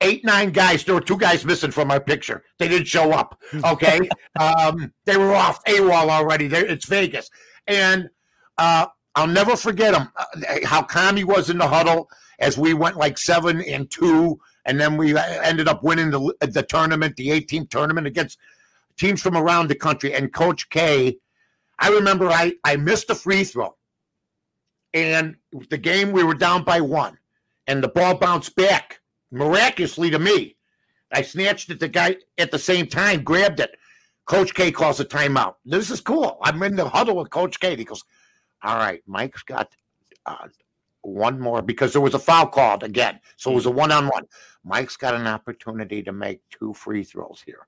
eight, 0.00 0.24
nine 0.24 0.50
guys. 0.50 0.84
There 0.84 0.94
were 0.94 1.00
two 1.00 1.18
guys 1.18 1.44
missing 1.44 1.70
from 1.70 1.90
our 1.90 2.00
picture. 2.00 2.44
They 2.58 2.68
didn't 2.68 2.88
show 2.88 3.12
up. 3.12 3.40
Okay. 3.64 4.08
um, 4.38 4.92
they 5.04 5.16
were 5.16 5.34
off 5.34 5.64
AWOL 5.64 6.08
already. 6.10 6.48
They're, 6.48 6.66
it's 6.66 6.86
Vegas. 6.86 7.30
And 7.66 8.08
uh, 8.58 8.86
I'll 9.14 9.26
never 9.26 9.56
forget 9.56 9.94
him, 9.94 10.08
uh, 10.16 10.24
how 10.64 10.82
calm 10.82 11.16
he 11.16 11.24
was 11.24 11.50
in 11.50 11.58
the 11.58 11.66
huddle 11.66 12.08
as 12.38 12.58
we 12.58 12.74
went 12.74 12.96
like 12.96 13.18
seven 13.18 13.62
and 13.62 13.90
two 13.90 14.38
and 14.66 14.80
then 14.80 14.96
we 14.96 15.16
ended 15.16 15.68
up 15.68 15.82
winning 15.82 16.10
the 16.10 16.34
the 16.40 16.62
tournament, 16.62 17.16
the 17.16 17.30
18 17.30 17.68
tournament 17.68 18.06
against 18.06 18.38
teams 18.98 19.22
from 19.22 19.36
around 19.36 19.68
the 19.68 19.74
country. 19.74 20.12
And 20.12 20.32
Coach 20.32 20.68
K, 20.68 21.16
I 21.78 21.88
remember 21.88 22.28
I 22.28 22.54
I 22.64 22.76
missed 22.76 23.08
a 23.08 23.14
free 23.14 23.44
throw, 23.44 23.76
and 24.92 25.36
the 25.70 25.78
game 25.78 26.12
we 26.12 26.24
were 26.24 26.34
down 26.34 26.64
by 26.64 26.80
one, 26.80 27.16
and 27.66 27.82
the 27.82 27.88
ball 27.88 28.16
bounced 28.16 28.54
back 28.56 29.00
miraculously 29.30 30.10
to 30.10 30.18
me. 30.18 30.56
I 31.12 31.22
snatched 31.22 31.70
it. 31.70 31.80
The 31.80 31.88
guy 31.88 32.16
at 32.38 32.50
the 32.50 32.58
same 32.58 32.86
time 32.86 33.22
grabbed 33.22 33.60
it. 33.60 33.76
Coach 34.26 34.54
K 34.54 34.72
calls 34.72 34.98
a 34.98 35.04
timeout. 35.04 35.54
This 35.64 35.90
is 35.90 36.00
cool. 36.00 36.38
I'm 36.42 36.62
in 36.62 36.74
the 36.74 36.88
huddle 36.88 37.16
with 37.16 37.30
Coach 37.30 37.60
K. 37.60 37.76
He 37.76 37.84
goes, 37.84 38.04
"All 38.62 38.76
right, 38.76 39.02
Mike's 39.06 39.44
got 39.44 39.72
uh, 40.26 40.48
one 41.06 41.38
more 41.38 41.62
because 41.62 41.92
there 41.92 42.02
was 42.02 42.14
a 42.14 42.18
foul 42.18 42.46
called 42.46 42.82
again. 42.82 43.20
So 43.36 43.52
it 43.52 43.54
was 43.54 43.66
a 43.66 43.70
one 43.70 43.92
on 43.92 44.08
one. 44.08 44.24
Mike's 44.64 44.96
got 44.96 45.14
an 45.14 45.26
opportunity 45.26 46.02
to 46.02 46.12
make 46.12 46.40
two 46.50 46.74
free 46.74 47.04
throws 47.04 47.42
here. 47.44 47.66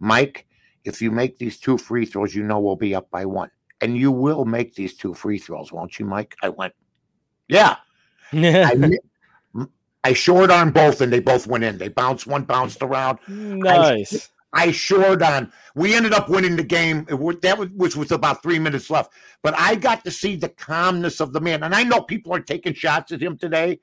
Mike, 0.00 0.46
if 0.84 1.00
you 1.00 1.10
make 1.10 1.38
these 1.38 1.58
two 1.58 1.78
free 1.78 2.06
throws, 2.06 2.34
you 2.34 2.42
know 2.42 2.58
we'll 2.58 2.76
be 2.76 2.94
up 2.94 3.10
by 3.10 3.24
one. 3.26 3.50
And 3.80 3.96
you 3.96 4.10
will 4.10 4.44
make 4.44 4.74
these 4.74 4.96
two 4.96 5.12
free 5.12 5.38
throws, 5.38 5.72
won't 5.72 5.98
you, 5.98 6.06
Mike? 6.06 6.34
I 6.42 6.48
went, 6.48 6.72
Yeah. 7.48 7.76
I, 8.32 8.74
I 10.04 10.12
short 10.12 10.50
on 10.50 10.70
both 10.70 11.00
and 11.00 11.12
they 11.12 11.20
both 11.20 11.46
went 11.46 11.64
in. 11.64 11.78
They 11.78 11.88
bounced, 11.88 12.26
one 12.26 12.42
bounced 12.42 12.82
around. 12.82 13.18
Nice. 13.28 14.30
I 14.52 14.70
short 14.72 15.22
on. 15.22 15.52
We 15.74 15.94
ended 15.94 16.12
up 16.12 16.28
winning 16.28 16.56
the 16.56 16.64
game. 16.64 17.04
That 17.06 17.56
was, 17.58 17.68
which 17.70 17.96
was 17.96 18.12
about 18.12 18.42
three 18.42 18.58
minutes 18.58 18.90
left. 18.90 19.12
But 19.42 19.54
I 19.56 19.76
got 19.76 20.04
to 20.04 20.10
see 20.10 20.36
the 20.36 20.50
calmness 20.50 21.20
of 21.20 21.32
the 21.32 21.40
man, 21.40 21.62
and 21.62 21.74
I 21.74 21.84
know 21.84 22.02
people 22.02 22.34
are 22.34 22.40
taking 22.40 22.74
shots 22.74 23.12
at 23.12 23.22
him 23.22 23.38
today. 23.38 23.80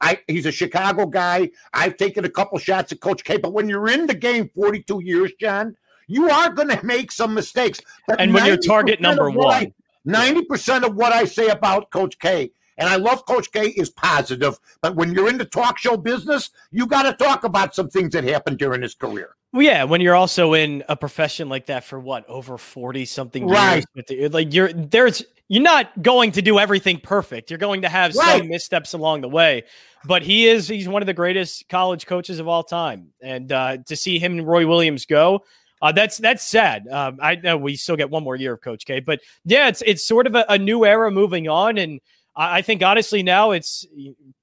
I 0.00 0.20
he's 0.28 0.46
a 0.46 0.52
Chicago 0.52 1.06
guy. 1.06 1.50
I've 1.72 1.96
taken 1.96 2.24
a 2.24 2.30
couple 2.30 2.58
shots 2.58 2.92
at 2.92 3.00
Coach 3.00 3.24
K, 3.24 3.36
but 3.36 3.52
when 3.52 3.68
you're 3.68 3.88
in 3.88 4.06
the 4.06 4.14
game 4.14 4.50
42 4.54 5.02
years, 5.02 5.32
Jon, 5.40 5.76
you 6.06 6.30
are 6.30 6.50
going 6.50 6.68
to 6.68 6.84
make 6.84 7.10
some 7.10 7.34
mistakes. 7.34 7.80
But 8.06 8.20
and 8.20 8.32
when 8.32 8.46
you're 8.46 8.56
target 8.56 9.00
number 9.00 9.30
one, 9.30 9.74
ninety 10.04 10.44
percent 10.44 10.84
of 10.84 10.94
what 10.94 11.12
I 11.12 11.24
say 11.24 11.48
about 11.48 11.90
Coach 11.90 12.18
K 12.20 12.52
and 12.78 12.88
I 12.88 12.96
love 12.96 13.24
Coach 13.26 13.50
K 13.52 13.68
is 13.68 13.90
positive, 13.90 14.58
but 14.80 14.96
when 14.96 15.12
you're 15.12 15.28
in 15.28 15.38
the 15.38 15.44
talk 15.44 15.78
show 15.78 15.96
business, 15.96 16.50
you 16.70 16.86
got 16.86 17.02
to 17.02 17.12
talk 17.12 17.44
about 17.44 17.74
some 17.74 17.88
things 17.88 18.12
that 18.12 18.24
happened 18.24 18.58
during 18.58 18.82
his 18.82 18.94
career. 18.94 19.36
Well, 19.52 19.62
yeah, 19.62 19.84
when 19.84 20.00
you're 20.00 20.14
also 20.14 20.54
in 20.54 20.82
a 20.88 20.96
profession 20.96 21.48
like 21.48 21.66
that 21.66 21.84
for 21.84 22.00
what 22.00 22.28
over 22.28 22.56
forty 22.56 23.04
something 23.04 23.46
right. 23.46 23.84
years, 24.08 24.32
like 24.32 24.54
you're 24.54 24.72
there's 24.72 25.22
you're 25.48 25.62
not 25.62 26.02
going 26.02 26.32
to 26.32 26.42
do 26.42 26.58
everything 26.58 26.98
perfect. 26.98 27.50
You're 27.50 27.58
going 27.58 27.82
to 27.82 27.88
have 27.90 28.14
right. 28.14 28.38
some 28.38 28.48
missteps 28.48 28.94
along 28.94 29.20
the 29.20 29.28
way, 29.28 29.64
but 30.06 30.22
he 30.22 30.46
is 30.46 30.68
he's 30.68 30.88
one 30.88 31.02
of 31.02 31.06
the 31.06 31.12
greatest 31.12 31.68
college 31.68 32.06
coaches 32.06 32.38
of 32.38 32.48
all 32.48 32.62
time, 32.64 33.08
and 33.20 33.52
uh, 33.52 33.76
to 33.86 33.94
see 33.94 34.18
him 34.18 34.38
and 34.38 34.46
Roy 34.46 34.66
Williams 34.66 35.04
go. 35.04 35.44
Uh, 35.82 35.92
that's 35.92 36.16
that's 36.16 36.46
sad. 36.46 36.88
Um, 36.88 37.18
I 37.20 37.34
know 37.34 37.56
we 37.56 37.76
still 37.76 37.96
get 37.96 38.08
one 38.08 38.22
more 38.22 38.36
year 38.36 38.54
of 38.54 38.62
Coach 38.62 38.86
K, 38.86 39.00
but 39.00 39.20
yeah, 39.44 39.68
it's 39.68 39.82
it's 39.84 40.06
sort 40.06 40.26
of 40.26 40.34
a, 40.34 40.46
a 40.48 40.56
new 40.56 40.86
era 40.86 41.10
moving 41.10 41.48
on, 41.48 41.76
and 41.76 42.00
I, 42.34 42.62
think 42.62 42.82
honestly 42.82 43.22
now 43.22 43.50
it's 43.50 43.86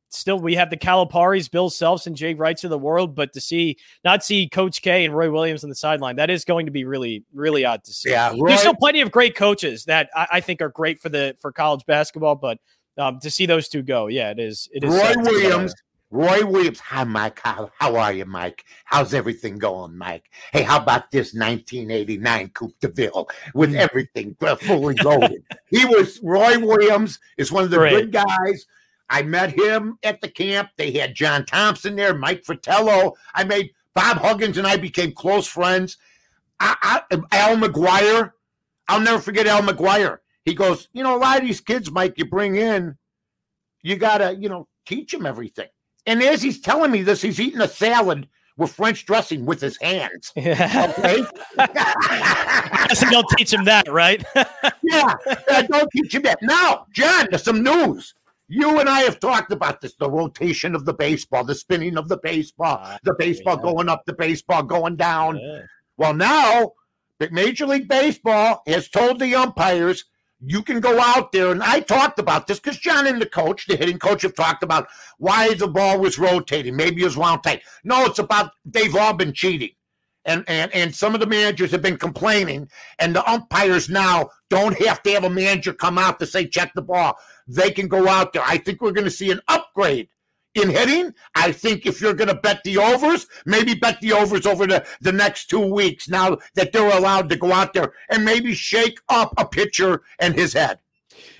still 0.10 0.40
we 0.40 0.56
have 0.56 0.70
the 0.70 0.78
Caliparis, 0.78 1.50
Bill 1.50 1.70
Selfs, 1.70 2.08
and 2.08 2.16
Jay 2.16 2.34
Wrights 2.34 2.64
of 2.64 2.70
the 2.70 2.78
world, 2.78 3.16
but 3.16 3.34
to 3.34 3.42
see 3.42 3.78
not 4.04 4.24
see 4.24 4.50
Coach 4.50 4.82
K 4.82 5.06
and 5.06 5.16
Roy 5.16 5.32
Williams 5.32 5.64
on 5.64 5.70
the 5.70 5.76
sideline, 5.76 6.16
that 6.18 6.30
is 6.30 6.46
going 6.46 6.66
to 6.66 6.72
be 6.72 6.84
really, 6.84 7.24
really 7.34 7.66
odd 7.66 7.84
to 7.86 7.94
see. 7.94 8.12
Yeah, 8.12 8.32
Roy, 8.38 8.50
there's 8.50 8.60
still 8.62 8.76
plenty 8.76 9.02
of 9.02 9.12
great 9.12 9.36
coaches 9.36 9.86
that 9.86 10.10
I, 10.16 10.28
I, 10.34 10.42
think 10.42 10.62
are 10.62 10.70
great 10.70 11.02
for 11.02 11.10
the 11.10 11.36
for 11.40 11.52
college 11.52 11.86
basketball, 11.86 12.36
but 12.36 12.60
um, 12.98 13.20
to 13.20 13.32
see 13.32 13.46
those 13.46 13.70
two 13.70 13.82
go, 13.82 14.08
yeah, 14.08 14.30
it 14.32 14.40
is. 14.40 14.70
It 14.74 14.84
is. 14.84 14.94
Roy 14.94 15.14
Williams. 15.18 15.74
Roy 16.12 16.44
Williams. 16.44 16.80
Hi, 16.80 17.04
Mike. 17.04 17.40
How, 17.44 17.72
how 17.78 17.96
are 17.96 18.12
you, 18.12 18.26
Mike? 18.26 18.66
How's 18.86 19.14
everything 19.14 19.60
going, 19.60 19.96
Mike? 19.96 20.30
Hey, 20.52 20.64
how 20.64 20.78
about 20.78 21.12
this 21.12 21.34
1989 21.34 22.50
Coupe 22.50 22.80
de 22.80 22.88
Ville 22.88 23.30
with 23.54 23.74
mm. 23.74 23.78
everything 23.78 24.36
fully 24.62 24.96
loaded? 24.96 25.44
he 25.70 25.86
was, 25.86 26.20
Roy 26.24 26.58
Williams 26.58 27.20
is 27.38 27.52
one 27.52 27.64
of 27.64 27.70
the 27.70 27.78
Great. 27.78 28.12
good 28.12 28.12
guys. 28.12 28.66
I 29.10 29.24
met 29.24 29.52
him 29.52 29.98
at 30.04 30.22
the 30.22 30.30
camp. 30.30 30.70
They 30.78 30.92
had 30.92 31.16
John 31.16 31.46
Thompson 31.46 31.96
there, 31.96 32.14
Mike 32.14 32.44
Fratello. 32.44 33.16
I 33.34 33.44
made 33.44 33.72
Bob 33.94 34.18
Huggins 34.18 34.58
and 34.58 34.68
I 34.68 34.78
became 34.78 35.12
close 35.12 35.48
friends. 35.48 35.98
I, 36.60 37.02
I, 37.12 37.22
Al 37.32 37.58
McGuire. 37.58 38.32
I'll 38.88 39.00
never 39.00 39.20
forget 39.20 39.48
Al 39.48 39.62
McGuire. 39.62 40.20
He 40.44 40.56
goes, 40.56 40.90
you 40.94 41.04
know, 41.04 41.16
a 41.16 41.20
lot 41.20 41.38
of 41.38 41.44
these 41.46 41.62
kids, 41.62 41.92
Mike, 41.92 42.16
you 42.18 42.26
bring 42.26 42.56
in, 42.56 42.98
you 43.84 43.96
gotta, 43.98 44.36
you 44.36 44.50
know, 44.50 44.68
teach 44.86 45.12
them 45.12 45.26
everything. 45.26 45.68
And 46.10 46.24
as 46.24 46.42
he's 46.42 46.60
telling 46.60 46.90
me 46.90 47.04
this, 47.04 47.22
he's 47.22 47.40
eating 47.40 47.62
a 47.62 47.68
salad 47.68 48.28
with 48.58 48.72
French 48.72 49.06
dressing 49.06 49.46
with 49.46 49.62
his 49.62 49.78
hands. 49.80 50.34
Yeah. 50.36 50.92
Okay. 50.98 51.24
so 52.96 53.10
don't 53.12 53.28
teach 53.38 53.54
him 53.54 53.64
that, 53.66 53.88
right? 53.88 54.24
yeah. 54.82 55.14
Uh, 55.50 55.62
don't 55.62 55.88
teach 55.92 56.16
him 56.16 56.24
that. 56.24 56.40
Now, 56.42 56.88
Jon, 56.94 57.28
there's 57.30 57.44
some 57.44 57.62
news. 57.62 58.16
You 58.48 58.80
and 58.80 58.90
I 58.90 59.02
have 59.02 59.20
talked 59.20 59.52
about 59.52 59.82
this 59.82 59.94
the 60.00 60.10
rotation 60.10 60.74
of 60.74 60.86
the 60.86 60.96
baseball, 60.96 61.44
the 61.44 61.54
spinning 61.54 61.96
of 61.96 62.08
the 62.10 62.18
baseball, 62.18 62.80
uh, 62.82 62.98
the 63.04 63.14
baseball 63.20 63.58
yeah. 63.58 63.72
going 63.72 63.88
up, 63.88 64.04
the 64.08 64.14
baseball 64.14 64.64
going 64.64 64.96
down. 64.96 65.38
Yeah. 65.38 65.62
Well, 65.98 66.16
now, 66.16 66.72
the 67.20 67.30
Major 67.30 67.68
League 67.68 67.88
Baseball 67.88 68.64
has 68.66 68.90
told 68.90 69.20
the 69.20 69.36
umpires 69.36 70.06
you 70.42 70.64
can 70.64 70.80
go 70.80 71.00
out 71.00 71.32
there, 71.32 71.52
and 71.52 71.62
I 71.62 71.82
talked 71.82 72.20
about 72.20 72.48
this 72.48 72.60
because 72.60 72.80
Jon 72.80 73.08
and 73.08 73.22
the 73.22 73.26
coach, 73.26 73.68
the 73.68 73.76
hitting 73.76 74.00
coach, 74.00 74.22
have 74.22 74.36
talked 74.36 74.64
about 74.64 74.88
why 75.18 75.54
the 75.54 75.68
ball 75.68 76.00
was 76.00 76.18
rotating. 76.18 76.76
Maybe 76.76 77.02
it 77.02 77.06
was 77.06 77.18
wound 77.18 77.44
tight. 77.44 77.62
No, 77.84 78.06
it's 78.06 78.20
about 78.20 78.52
they've 78.66 78.96
all 78.96 79.14
been 79.14 79.34
cheating. 79.34 79.72
And, 80.26 80.44
and 80.48 80.74
and 80.74 80.94
some 80.94 81.14
of 81.14 81.22
the 81.22 81.28
managers 81.28 81.72
have 81.72 81.82
been 81.82 81.98
complaining, 81.98 82.70
and 83.00 83.16
the 83.16 83.30
umpires 83.30 83.90
now 83.90 84.30
don't 84.50 84.78
have 84.86 85.02
to 85.04 85.12
have 85.12 85.24
a 85.24 85.30
manager 85.30 85.74
come 85.74 85.98
out 85.98 86.20
to 86.20 86.26
say 86.26 86.46
check 86.46 86.74
the 86.74 86.82
ball. 86.82 87.18
They 87.48 87.72
can 87.72 87.88
go 87.88 88.08
out 88.08 88.34
there. 88.34 88.44
I 88.46 88.58
think 88.58 88.82
we're 88.82 88.92
going 88.92 89.06
to 89.06 89.12
see 89.12 89.32
an 89.32 89.42
upgrade 89.48 90.10
in 90.56 90.70
hitting. 90.70 91.14
I 91.36 91.52
think 91.52 91.86
if 91.86 92.02
you're 92.02 92.14
going 92.14 92.30
to 92.30 92.36
bet 92.36 92.64
the 92.64 92.78
overs, 92.78 93.28
maybe 93.46 93.74
bet 93.74 94.00
the 94.02 94.14
overs 94.14 94.46
over 94.46 94.66
the, 94.68 94.86
the 95.02 95.12
next 95.12 95.50
two 95.50 95.60
weeks 95.66 96.10
now 96.10 96.38
that 96.56 96.72
they're 96.72 96.98
allowed 96.98 97.30
to 97.30 97.36
go 97.36 97.52
out 97.52 97.74
there 97.74 97.94
and 98.10 98.26
maybe 98.26 98.54
shake 98.54 99.00
up 99.10 99.34
a 99.38 99.46
pitcher 99.46 100.02
and 100.20 100.36
his 100.36 100.54
head. 100.54 100.80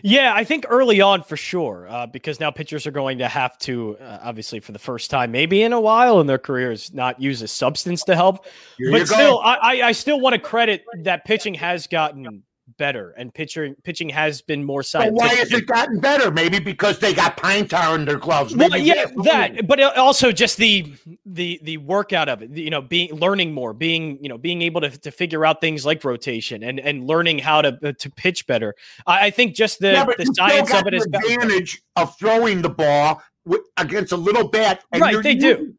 Yeah, 0.02 0.34
I 0.34 0.44
think 0.44 0.66
early 0.70 1.02
on 1.02 1.24
for 1.24 1.38
sure, 1.38 1.88
uh, 1.90 2.08
because 2.08 2.40
now 2.40 2.52
pitchers 2.52 2.88
are 2.88 2.92
going 2.92 3.18
to 3.20 3.28
have 3.28 3.58
to, 3.60 3.98
uh, 3.98 4.20
obviously, 4.24 4.60
for 4.60 4.72
the 4.72 4.80
first 4.80 5.10
time, 5.10 5.32
maybe 5.32 5.62
in 5.62 5.74
a 5.74 5.80
while 5.80 6.22
in 6.22 6.28
their 6.28 6.38
careers, 6.38 6.94
not 6.94 7.22
use 7.22 7.42
a 7.42 7.48
substance 7.48 8.04
to 8.04 8.16
help. 8.16 8.46
Here 8.78 8.92
but 8.92 9.08
still, 9.08 9.40
I, 9.40 9.82
I 9.82 9.92
still 9.92 10.20
want 10.20 10.36
to 10.36 10.40
credit 10.40 10.84
that 11.04 11.26
pitching 11.26 11.54
has 11.56 11.88
gotten 11.88 12.44
better, 12.80 13.12
and 13.12 13.32
pitching 13.32 13.76
pitching 13.84 14.10
has 14.10 14.42
been 14.42 14.64
more 14.64 14.82
scientific. 14.82 15.20
But 15.20 15.28
why 15.28 15.36
has 15.36 15.52
it 15.52 15.68
gotten 15.68 16.00
better? 16.00 16.32
Maybe 16.32 16.58
because 16.58 16.98
they 16.98 17.14
got 17.14 17.38
pine 17.38 17.68
tar 17.68 17.94
in 17.94 18.06
their 18.06 18.18
gloves. 18.18 18.56
Maybe 18.56 18.72
well, 18.72 18.80
yeah, 18.80 19.06
that. 19.24 19.68
But 19.68 19.80
also 19.96 20.32
just 20.32 20.58
the 20.58 20.92
the 21.28 21.60
the 21.62 21.78
workout 21.78 22.28
of 22.28 22.42
it. 22.42 22.58
You 22.58 22.72
know, 22.72 22.82
being 22.82 23.14
learning 23.14 23.54
more, 23.54 23.74
being 23.74 24.18
you 24.24 24.30
know 24.30 24.40
being 24.40 24.64
able 24.64 24.82
to, 24.82 24.90
to 24.90 25.12
figure 25.12 25.46
out 25.46 25.62
things 25.62 25.86
like 25.86 26.04
rotation 26.04 26.64
and 26.64 26.80
and 26.80 27.06
learning 27.06 27.38
how 27.38 27.62
to 27.62 27.78
uh, 27.84 27.92
to 28.00 28.10
pitch 28.10 28.48
better. 28.48 28.74
I, 29.06 29.28
I 29.28 29.30
think 29.30 29.54
just 29.54 29.80
the 29.80 29.92
yeah, 29.92 30.06
the 30.18 30.26
science 30.34 30.74
of 30.74 30.88
it 30.88 30.96
is 30.96 31.04
the 31.04 31.20
advantage 31.20 31.84
of 31.96 32.18
throwing 32.18 32.64
the 32.64 32.70
ball 32.70 33.22
with, 33.46 33.62
against 33.78 34.12
a 34.14 34.18
little 34.18 34.48
bat. 34.48 34.84
right, 34.98 35.22
they 35.22 35.36
do. 35.36 35.76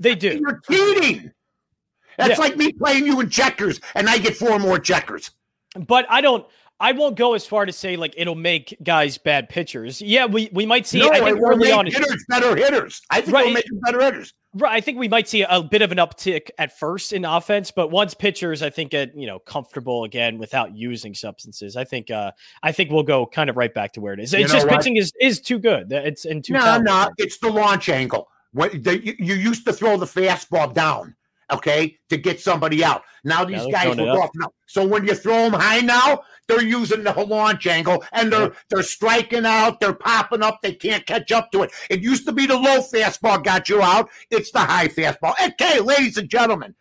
They 0.00 0.14
do. 0.14 0.40
You're 0.40 0.60
cheating. 0.70 1.32
That's 2.18 2.38
Yeah. 2.38 2.44
like 2.44 2.56
me 2.56 2.72
playing 2.72 3.06
you 3.06 3.20
in 3.20 3.30
checkers, 3.30 3.80
and 3.94 4.08
I 4.08 4.18
get 4.18 4.36
four 4.36 4.58
more 4.58 4.78
checkers. 4.78 5.30
But 5.74 6.06
I 6.08 6.20
don't. 6.20 6.46
I 6.80 6.90
won't 6.90 7.16
go 7.16 7.34
as 7.34 7.46
far 7.46 7.64
to 7.64 7.72
say 7.72 7.94
like 7.96 8.14
it'll 8.16 8.34
make 8.34 8.76
guys 8.82 9.16
bad 9.16 9.48
pitchers. 9.48 10.02
Yeah, 10.02 10.26
we, 10.26 10.50
we 10.52 10.66
might 10.66 10.88
see. 10.88 10.98
no, 10.98 11.08
I 11.08 11.20
think 11.20 11.38
early 11.40 11.68
make 11.68 11.74
on, 11.74 11.86
hitters 11.86 12.24
better 12.28 12.56
hitters. 12.56 13.00
I 13.10 13.20
think 13.20 13.32
Right. 13.32 13.42
it'll 13.42 13.54
make 13.54 13.64
them 13.66 13.80
better 13.84 14.02
hitters. 14.02 14.34
right, 14.54 14.72
I 14.72 14.80
think 14.80 14.98
we 14.98 15.06
might 15.06 15.28
see 15.28 15.42
a 15.48 15.62
bit 15.62 15.82
of 15.82 15.92
an 15.92 15.98
uptick 15.98 16.50
at 16.58 16.76
first 16.76 17.12
in 17.12 17.24
offense, 17.24 17.70
but 17.70 17.92
once 17.92 18.12
pitchers, 18.12 18.60
I 18.60 18.70
think 18.70 18.90
get 18.90 19.16
you 19.16 19.26
know 19.28 19.38
comfortable 19.38 20.02
again 20.02 20.36
without 20.36 20.74
using 20.76 21.14
substances. 21.14 21.76
I 21.76 21.84
think 21.84 22.10
uh 22.10 22.32
I 22.64 22.72
think 22.72 22.90
we'll 22.90 23.04
go 23.04 23.24
kind 23.24 23.48
of 23.48 23.56
right 23.56 23.72
back 23.72 23.92
to 23.92 24.00
where 24.00 24.12
it 24.12 24.18
is. 24.18 24.34
It's 24.34 24.52
just 24.52 24.66
pitching 24.66 24.96
is 24.96 25.12
is 25.20 25.40
too 25.40 25.60
good. 25.60 25.92
It's 25.92 26.24
in 26.24 26.42
too. 26.42 26.54
No, 26.54 26.60
talented. 26.60 26.86
no, 26.86 27.08
it's 27.18 27.38
the 27.38 27.50
launch 27.50 27.88
angle. 27.88 28.28
When 28.52 28.70
you 28.84 29.34
used 29.36 29.64
to 29.66 29.72
throw 29.72 29.96
the 29.96 30.06
fastball 30.06 30.74
down, 30.74 31.14
okay, 31.52 31.96
to 32.08 32.16
get 32.16 32.40
somebody 32.40 32.84
out. 32.84 33.02
Now 33.24 33.44
these 33.44 33.62
they're 33.62 33.72
guys 33.72 33.82
throwing 33.84 33.98
will 33.98 34.08
it 34.10 34.16
go 34.16 34.22
up. 34.22 34.24
off 34.24 34.30
now. 34.34 34.48
So 34.66 34.86
when 34.86 35.06
you 35.06 35.14
throw 35.14 35.50
them 35.50 35.52
high 35.52 35.80
now, 35.80 36.22
they're 36.46 36.62
using 36.62 37.02
the 37.04 37.12
launch 37.12 37.66
angle 37.66 38.04
and 38.12 38.32
they're 38.32 38.52
they're 38.68 38.82
striking 38.82 39.46
out. 39.46 39.80
They're 39.80 39.94
popping 39.94 40.42
up. 40.42 40.60
They 40.62 40.72
can't 40.72 41.06
catch 41.06 41.32
up 41.32 41.50
to 41.52 41.62
it. 41.62 41.70
It 41.90 42.00
used 42.00 42.26
to 42.26 42.32
be 42.32 42.46
the 42.46 42.56
low 42.56 42.80
fastball 42.80 43.42
got 43.42 43.68
you 43.68 43.80
out. 43.82 44.10
It's 44.30 44.50
the 44.50 44.60
high 44.60 44.88
fastball. 44.88 45.34
Okay, 45.42 45.80
ladies 45.80 46.18
and 46.18 46.28
gentlemen, 46.28 46.74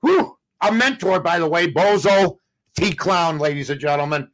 whew, 0.00 0.36
a 0.60 0.72
mentor, 0.72 1.20
by 1.20 1.38
the 1.38 1.48
way, 1.48 1.72
Bozo 1.72 2.38
T 2.76 2.92
Clown, 2.92 3.38
ladies 3.38 3.70
and 3.70 3.80
gentlemen. 3.80 4.30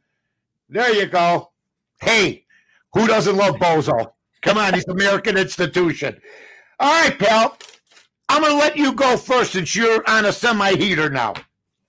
There 0.67 0.93
you 0.93 1.05
go. 1.05 1.51
Hey, 2.01 2.45
who 2.93 3.07
doesn't 3.07 3.37
love 3.37 3.55
Bozo? 3.55 4.11
Come 4.41 4.57
on, 4.57 4.73
he's 4.73 4.87
American 4.87 5.37
institution. 5.37 6.19
All 6.79 7.03
right, 7.03 7.17
pal. 7.17 7.57
I'm 8.29 8.41
going 8.41 8.53
to 8.53 8.59
let 8.59 8.77
you 8.77 8.93
go 8.93 9.17
first 9.17 9.53
since 9.53 9.75
you're 9.75 10.03
on 10.09 10.25
a 10.25 10.31
semi 10.31 10.75
heater 10.75 11.09
now. 11.09 11.33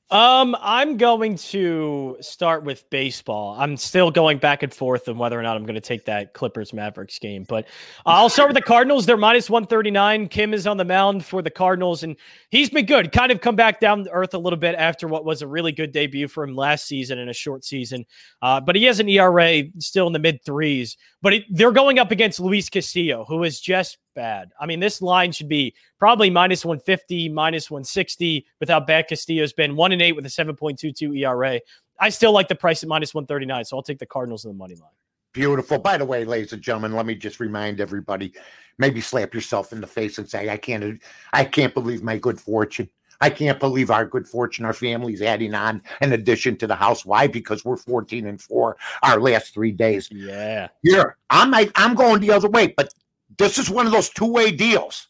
Um, 0.08 0.56
I'm 0.60 0.98
going 0.98 1.34
to 1.36 2.16
start 2.20 2.62
with 2.62 2.88
baseball. 2.90 3.56
I'm 3.58 3.76
still 3.76 4.12
going 4.12 4.38
back 4.38 4.62
and 4.62 4.72
forth 4.72 5.08
on 5.08 5.18
whether 5.18 5.36
or 5.36 5.42
not 5.42 5.56
I'm 5.56 5.64
going 5.64 5.74
to 5.74 5.80
take 5.80 6.04
that 6.04 6.32
Clippers 6.32 6.72
Mavericks 6.72 7.18
game, 7.18 7.44
but 7.48 7.66
I'll 8.04 8.28
start 8.28 8.50
with 8.50 8.54
the 8.54 8.62
Cardinals. 8.62 9.04
They're 9.04 9.16
minus 9.16 9.50
139. 9.50 10.28
Kim 10.28 10.54
is 10.54 10.64
on 10.64 10.76
the 10.76 10.84
mound 10.84 11.24
for 11.24 11.42
the 11.42 11.50
Cardinals, 11.50 12.04
and 12.04 12.14
he's 12.50 12.70
been 12.70 12.86
good. 12.86 13.10
Kind 13.10 13.32
of 13.32 13.40
come 13.40 13.56
back 13.56 13.80
down 13.80 14.04
to 14.04 14.10
earth 14.10 14.34
a 14.34 14.38
little 14.38 14.58
bit 14.58 14.76
after 14.76 15.08
what 15.08 15.24
was 15.24 15.42
a 15.42 15.48
really 15.48 15.72
good 15.72 15.90
debut 15.90 16.28
for 16.28 16.44
him 16.44 16.54
last 16.54 16.86
season 16.86 17.18
in 17.18 17.28
a 17.28 17.34
short 17.34 17.64
season. 17.64 18.06
Uh, 18.40 18.60
but 18.60 18.76
he 18.76 18.84
has 18.84 19.00
an 19.00 19.08
ERA 19.08 19.64
still 19.80 20.06
in 20.06 20.12
the 20.12 20.20
mid 20.20 20.40
threes. 20.44 20.96
But 21.20 21.32
it, 21.32 21.44
they're 21.50 21.72
going 21.72 21.98
up 21.98 22.12
against 22.12 22.38
Luis 22.38 22.68
Castillo, 22.68 23.24
who 23.24 23.42
is 23.42 23.58
just 23.58 23.98
bad. 24.16 24.50
I 24.58 24.66
mean, 24.66 24.80
this 24.80 25.00
line 25.00 25.30
should 25.30 25.49
be 25.49 25.75
probably 26.00 26.28
minus 26.30 26.64
150, 26.64 27.28
minus 27.28 27.70
160 27.70 28.44
without 28.58 28.88
bad 28.88 29.06
Castillo's 29.06 29.52
been. 29.52 29.76
One 29.76 29.92
and 29.92 30.02
eight 30.02 30.16
with 30.16 30.26
a 30.26 30.28
7.22 30.28 31.20
ERA. 31.20 31.61
I 32.00 32.08
still 32.08 32.32
like 32.32 32.49
the 32.49 32.56
price 32.56 32.82
at 32.82 32.88
minus 32.88 33.14
139, 33.14 33.64
so 33.64 33.76
I'll 33.76 33.82
take 33.82 34.00
the 34.00 34.06
Cardinals 34.06 34.44
in 34.44 34.50
the 34.50 34.56
money 34.56 34.75
line. 34.75 34.90
Beautiful. 35.32 35.78
By 35.78 35.99
the 35.99 36.04
way, 36.04 36.25
ladies 36.25 36.52
and 36.52 36.62
gentlemen, 36.62 36.94
let 36.94 37.06
me 37.06 37.14
just 37.14 37.38
remind 37.38 37.80
everybody, 37.80 38.32
maybe 38.78 39.00
slap 39.00 39.35
yourself 39.35 39.73
in 39.73 39.80
the 39.80 39.87
face 39.87 40.18
and 40.18 40.28
say, 40.28 40.49
I 40.49 40.56
can't 40.56 41.00
I 41.32 41.44
can't 41.44 41.75
believe 41.75 42.02
my 42.02 42.18
good 42.18 42.40
fortune. 42.40 42.88
I 43.20 43.30
can't 43.30 43.58
believe 43.58 43.90
our 43.90 44.04
good 44.04 44.28
fortune, 44.28 44.64
our 44.64 44.73
family's 44.73 45.23
adding 45.23 45.54
on 45.54 45.82
an 46.00 46.12
addition 46.12 46.56
to 46.58 46.66
the 46.66 46.75
house. 46.75 47.04
Why? 47.04 47.26
Because 47.26 47.64
we're 47.64 47.76
14 47.76 48.26
and 48.26 48.40
4 48.40 48.76
our 49.02 49.20
last 49.20 49.54
three 49.54 49.73
days. 49.73 50.08
Yeah. 50.11 50.68
Here, 50.82 51.16
I'm 51.30 51.54
I'm 51.75 51.94
going 51.94 52.20
the 52.20 52.32
other 52.32 52.49
way, 52.49 52.75
but 52.76 52.92
this 53.38 53.58
is 53.58 53.70
one 53.70 53.86
of 53.86 53.92
those 53.92 54.10
two-way 54.10 54.50
deals. 54.50 55.08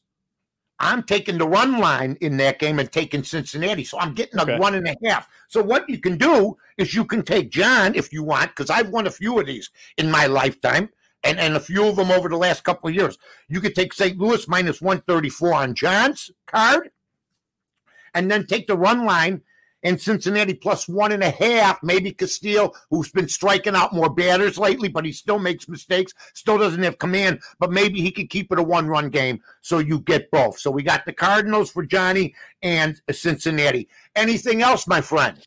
I'm 0.79 1.03
taking 1.03 1.39
the 1.39 1.49
run 1.49 1.79
line 1.79 2.19
in 2.21 2.37
that 2.37 2.59
game 2.59 2.79
and 2.79 2.91
taking 2.93 3.25
Cincinnati. 3.25 3.83
So 3.83 3.99
I'm 3.99 4.13
getting 4.15 4.39
a 4.39 4.43
Okay. 4.43 4.59
one 4.59 4.75
and 4.75 4.87
a 4.87 4.95
half. 5.09 5.27
So 5.49 5.63
what 5.63 5.89
you 5.89 5.99
can 5.99 6.19
do 6.19 6.57
is 6.77 6.95
you 6.95 7.05
can 7.07 7.23
take 7.23 7.51
Jon 7.51 7.95
if 7.95 8.13
you 8.13 8.23
want, 8.23 8.51
because 8.51 8.69
I've 8.69 8.91
won 8.91 9.07
a 9.07 9.11
few 9.11 9.41
of 9.41 9.47
these 9.47 9.71
in 9.97 10.11
my 10.11 10.27
lifetime 10.27 10.91
and, 11.25 11.39
and 11.39 11.57
a 11.57 11.61
few 11.61 11.87
of 11.87 11.97
them 11.97 12.11
over 12.11 12.29
the 12.29 12.37
last 12.37 12.63
couple 12.63 12.91
of 12.91 12.95
years. 12.95 13.17
You 13.49 13.61
could 13.63 13.75
take 13.75 13.95
St. 13.95 14.19
Louis 14.19 14.47
minus 14.49 14.83
134 14.83 15.55
on 15.55 15.75
Jon's 15.75 16.31
card 16.47 16.91
and 18.13 18.31
then 18.31 18.47
take 18.47 18.67
the 18.67 18.77
run 18.77 19.07
line 19.07 19.43
and 19.83 20.01
Cincinnati 20.01 20.55
plus 20.55 20.89
one 20.89 21.13
and 21.13 21.23
a 21.23 21.31
half. 21.31 21.79
Maybe 21.83 22.13
Castillo, 22.13 22.73
who's 22.91 23.11
been 23.11 23.29
striking 23.29 23.75
out 23.77 23.93
more 23.93 24.11
batters 24.11 24.59
lately, 24.59 24.89
but 24.89 25.05
he 25.05 25.13
still 25.13 25.39
makes 25.39 25.69
mistakes, 25.69 26.13
still 26.35 26.59
doesn't 26.59 26.83
have 26.83 26.99
command, 26.99 27.41
but 27.59 27.71
maybe 27.71 28.01
he 28.01 28.11
could 28.11 28.31
keep 28.31 28.51
it 28.53 28.59
a 28.59 28.63
one 28.63 28.89
run 28.89 29.11
game. 29.11 29.41
So 29.61 29.79
you 29.79 30.01
get 30.01 30.31
both. 30.31 30.59
So 30.59 30.71
we 30.71 30.83
got 30.83 31.05
the 31.05 31.13
Cardinals 31.13 31.71
for 31.71 31.85
Johnny 31.85 32.35
and 32.63 33.01
Cincinnati. 33.11 33.89
Anything 34.15 34.63
else, 34.63 34.87
my 34.87 35.01
friend? 35.01 35.39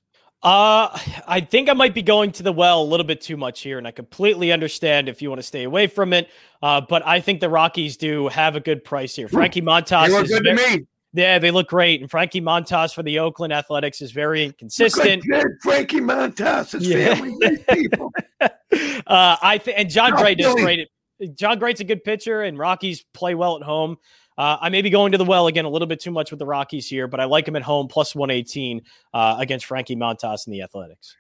Uh, 0.42 0.98
I 1.28 1.42
think 1.42 1.68
I 1.68 1.74
might 1.74 1.94
be 1.94 2.02
going 2.02 2.32
to 2.34 2.44
the 2.44 2.54
well 2.54 2.82
a 2.82 2.86
little 2.86 3.06
bit 3.06 3.20
too 3.20 3.36
much 3.36 3.60
here, 3.60 3.78
and 3.78 3.86
I 3.86 3.92
completely 3.92 4.54
understand 4.54 5.10
if 5.10 5.22
you 5.22 5.28
want 5.28 5.40
to 5.40 5.44
stay 5.48 5.64
away 5.64 5.88
from 5.88 6.14
it. 6.14 6.30
Uh, 6.64 6.80
but 6.80 7.06
I 7.06 7.20
think 7.20 7.42
the 7.42 7.50
Rockies 7.50 7.98
do 7.98 8.30
have 8.30 8.56
a 8.56 8.62
good 8.62 8.86
price 8.86 9.14
here. 9.18 9.28
Frankie 9.28 9.60
They 9.60 9.66
Montas 9.66 10.08
look 10.10 10.24
is 10.24 10.30
good 10.32 10.44
to 10.46 10.56
very- 10.56 10.78
me. 10.78 10.86
Yeah, 11.14 11.40
they 11.40 11.50
look 11.50 11.68
great, 11.70 12.02
and 12.02 12.10
Frankie 12.10 12.42
Montas 12.42 12.94
for 12.94 13.02
the 13.02 13.18
Oakland 13.20 13.52
Athletics 13.52 14.00
is 14.02 14.12
very 14.12 14.46
inconsistent. 14.46 15.24
Good 15.26 15.48
Frankie 15.64 16.02
Montas, 16.02 16.72
his 16.74 16.88
Yeah. 16.88 17.16
family, 17.16 17.58
people. 17.72 18.12
uh, 18.42 18.48
I 19.08 19.58
think, 19.64 19.80
and 19.80 19.90
Jon 19.90 20.14
Oh, 20.14 20.18
Gray 20.18 20.36
does 20.36 20.54
great. 20.56 20.88
Jon 21.34 21.58
Gray's 21.60 21.80
a 21.80 21.84
good 21.84 22.04
pitcher, 22.04 22.44
and 22.44 22.58
Rockies 22.60 23.04
play 23.14 23.34
well 23.34 23.56
at 23.58 23.64
home. 23.64 23.98
Uh, 24.38 24.58
I 24.62 24.70
may 24.70 24.82
be 24.82 24.90
going 24.90 25.12
to 25.12 25.18
the 25.18 25.26
well 25.26 25.48
again 25.48 25.66
a 25.66 25.70
little 25.70 25.88
bit 25.88 26.00
too 26.00 26.12
much 26.12 26.32
with 26.32 26.40
the 26.40 26.46
Rockies 26.46 26.88
here, 26.88 27.08
but 27.08 27.20
I 27.20 27.26
like 27.26 27.48
him 27.48 27.56
at 27.58 27.64
home 27.64 27.88
plus 27.88 28.14
118 28.16 28.82
uh, 29.14 29.36
against 29.40 29.66
Frankie 29.66 29.96
Montas 29.98 30.46
and 30.46 30.54
the 30.54 30.62
Athletics. 30.62 31.16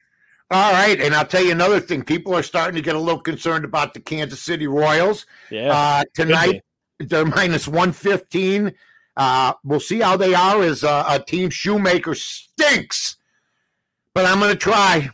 All 0.51 0.71
right, 0.71 0.99
and 1.01 1.13
I'll 1.13 1.25
tell 1.25 1.43
you 1.43 1.51
another 1.51 1.79
thing. 1.79 2.03
People 2.03 2.33
are 2.35 2.43
starting 2.43 2.75
to 2.75 2.81
get 2.81 2.95
a 2.95 2.99
little 2.99 3.19
concerned 3.19 3.65
about 3.65 3.93
the 3.93 3.99
Kansas 3.99 4.41
City 4.41 4.67
Royals. 4.67 5.25
Yeah. 5.51 5.71
Uh, 5.75 6.03
tonight, 6.13 6.61
they're 6.99 7.25
minus 7.25 7.67
115. 7.67 8.73
Uh, 9.17 9.53
we'll 9.63 9.79
see 9.79 9.99
how 9.99 10.15
they 10.15 10.33
are 10.33 10.61
as 10.61 10.83
uh, 10.83 11.05
a 11.07 11.19
team. 11.19 11.49
Shoemaker 11.49 12.15
stinks, 12.15 13.17
but 14.13 14.25
I'm 14.25 14.39
going 14.39 14.51
to 14.51 14.57
try. 14.57 15.09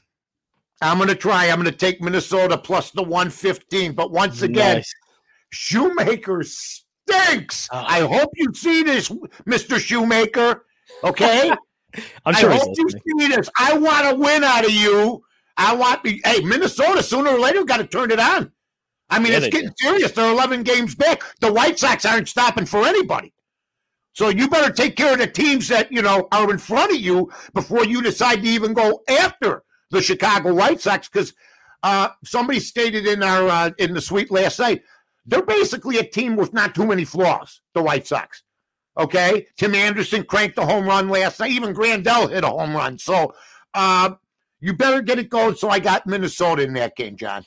I'm 0.81 0.97
going 0.97 1.09
to 1.09 1.15
try. 1.15 1.49
I'm 1.49 1.55
going 1.59 1.71
to 1.71 1.77
take 1.77 2.01
Minnesota 2.01 2.57
plus 2.57 2.91
the 2.91 3.01
115. 3.01 3.93
But 3.93 4.11
once 4.11 4.41
again, 4.41 4.77
Nice. 4.77 4.93
Shoemaker 5.51 6.43
stinks. 6.43 7.67
Oh. 7.71 7.83
I 7.87 8.01
hope 8.01 8.29
you 8.35 8.53
see 8.53 8.83
this, 8.83 9.09
Mr. 9.47 9.79
Shoemaker. 9.79 10.65
Okay? 11.03 11.51
I'm 12.25 12.33
sure 12.33 12.51
I 12.51 12.57
hope 12.57 12.77
you 12.77 12.89
see 12.89 13.27
this. 13.27 13.49
I 13.57 13.77
want 13.77 14.15
a 14.15 14.19
win 14.19 14.43
out 14.43 14.65
of 14.65 14.71
you. 14.71 15.23
I 15.57 15.73
want 15.73 16.03
me. 16.03 16.19
Hey, 16.25 16.41
Minnesota, 16.41 17.01
sooner 17.01 17.31
or 17.31 17.39
later, 17.39 17.63
got 17.63 17.77
to 17.77 17.87
turn 17.87 18.11
it 18.11 18.19
on. 18.19 18.51
I 19.09 19.19
mean, 19.19 19.31
Yeah, 19.31 19.37
it's 19.39 19.47
getting 19.47 19.71
serious. 19.77 20.11
They're 20.11 20.31
11 20.31 20.63
games 20.63 20.95
back. 20.95 21.21
The 21.39 21.53
White 21.53 21.79
Sox 21.79 22.05
aren't 22.05 22.27
stopping 22.27 22.65
for 22.65 22.85
anybody. 22.85 23.33
So 24.15 24.29
you 24.29 24.47
better 24.47 24.71
take 24.71 24.95
care 24.95 25.11
of 25.11 25.19
the 25.19 25.27
teams 25.27 25.67
that 25.67 25.91
you 25.91 26.01
know 26.01 26.27
are 26.31 26.49
in 26.49 26.57
front 26.57 26.93
of 26.93 26.99
you 26.99 27.29
before 27.53 27.85
you 27.85 28.01
decide 28.01 28.41
to 28.41 28.47
even 28.47 28.73
go 28.73 29.03
after 29.09 29.63
the 29.91 30.01
Chicago 30.01 30.53
White 30.53 30.79
Sox. 30.79 31.09
Because 31.09 31.33
uh, 31.83 32.09
somebody 32.23 32.61
stated 32.61 33.05
in 33.05 33.21
our 33.21 33.47
uh, 33.47 33.71
in 33.77 33.93
the 33.93 33.99
suite 33.99 34.31
last 34.31 34.57
night, 34.57 34.83
they're 35.25 35.43
basically 35.43 35.97
a 35.97 36.03
team 36.03 36.37
with 36.37 36.53
not 36.53 36.73
too 36.73 36.87
many 36.87 37.03
flaws. 37.03 37.59
The 37.73 37.83
White 37.83 38.07
Sox. 38.07 38.41
Okay, 38.97 39.47
Tim 39.57 39.75
Anderson 39.75 40.23
cranked 40.23 40.57
a 40.57 40.65
home 40.65 40.85
run 40.85 41.09
last 41.09 41.41
night. 41.41 41.51
Even 41.51 41.75
Grandal 41.75 42.31
hit 42.31 42.45
a 42.45 42.47
home 42.47 42.73
run. 42.73 42.97
So 42.97 43.33
uh, 43.73 44.11
you 44.61 44.71
better 44.71 45.01
get 45.01 45.19
it 45.19 45.29
going. 45.29 45.55
So 45.55 45.69
I 45.69 45.79
got 45.79 46.07
Minnesota 46.07 46.63
in 46.63 46.73
that 46.75 46.95
game, 46.95 47.17
Jon. 47.17 47.43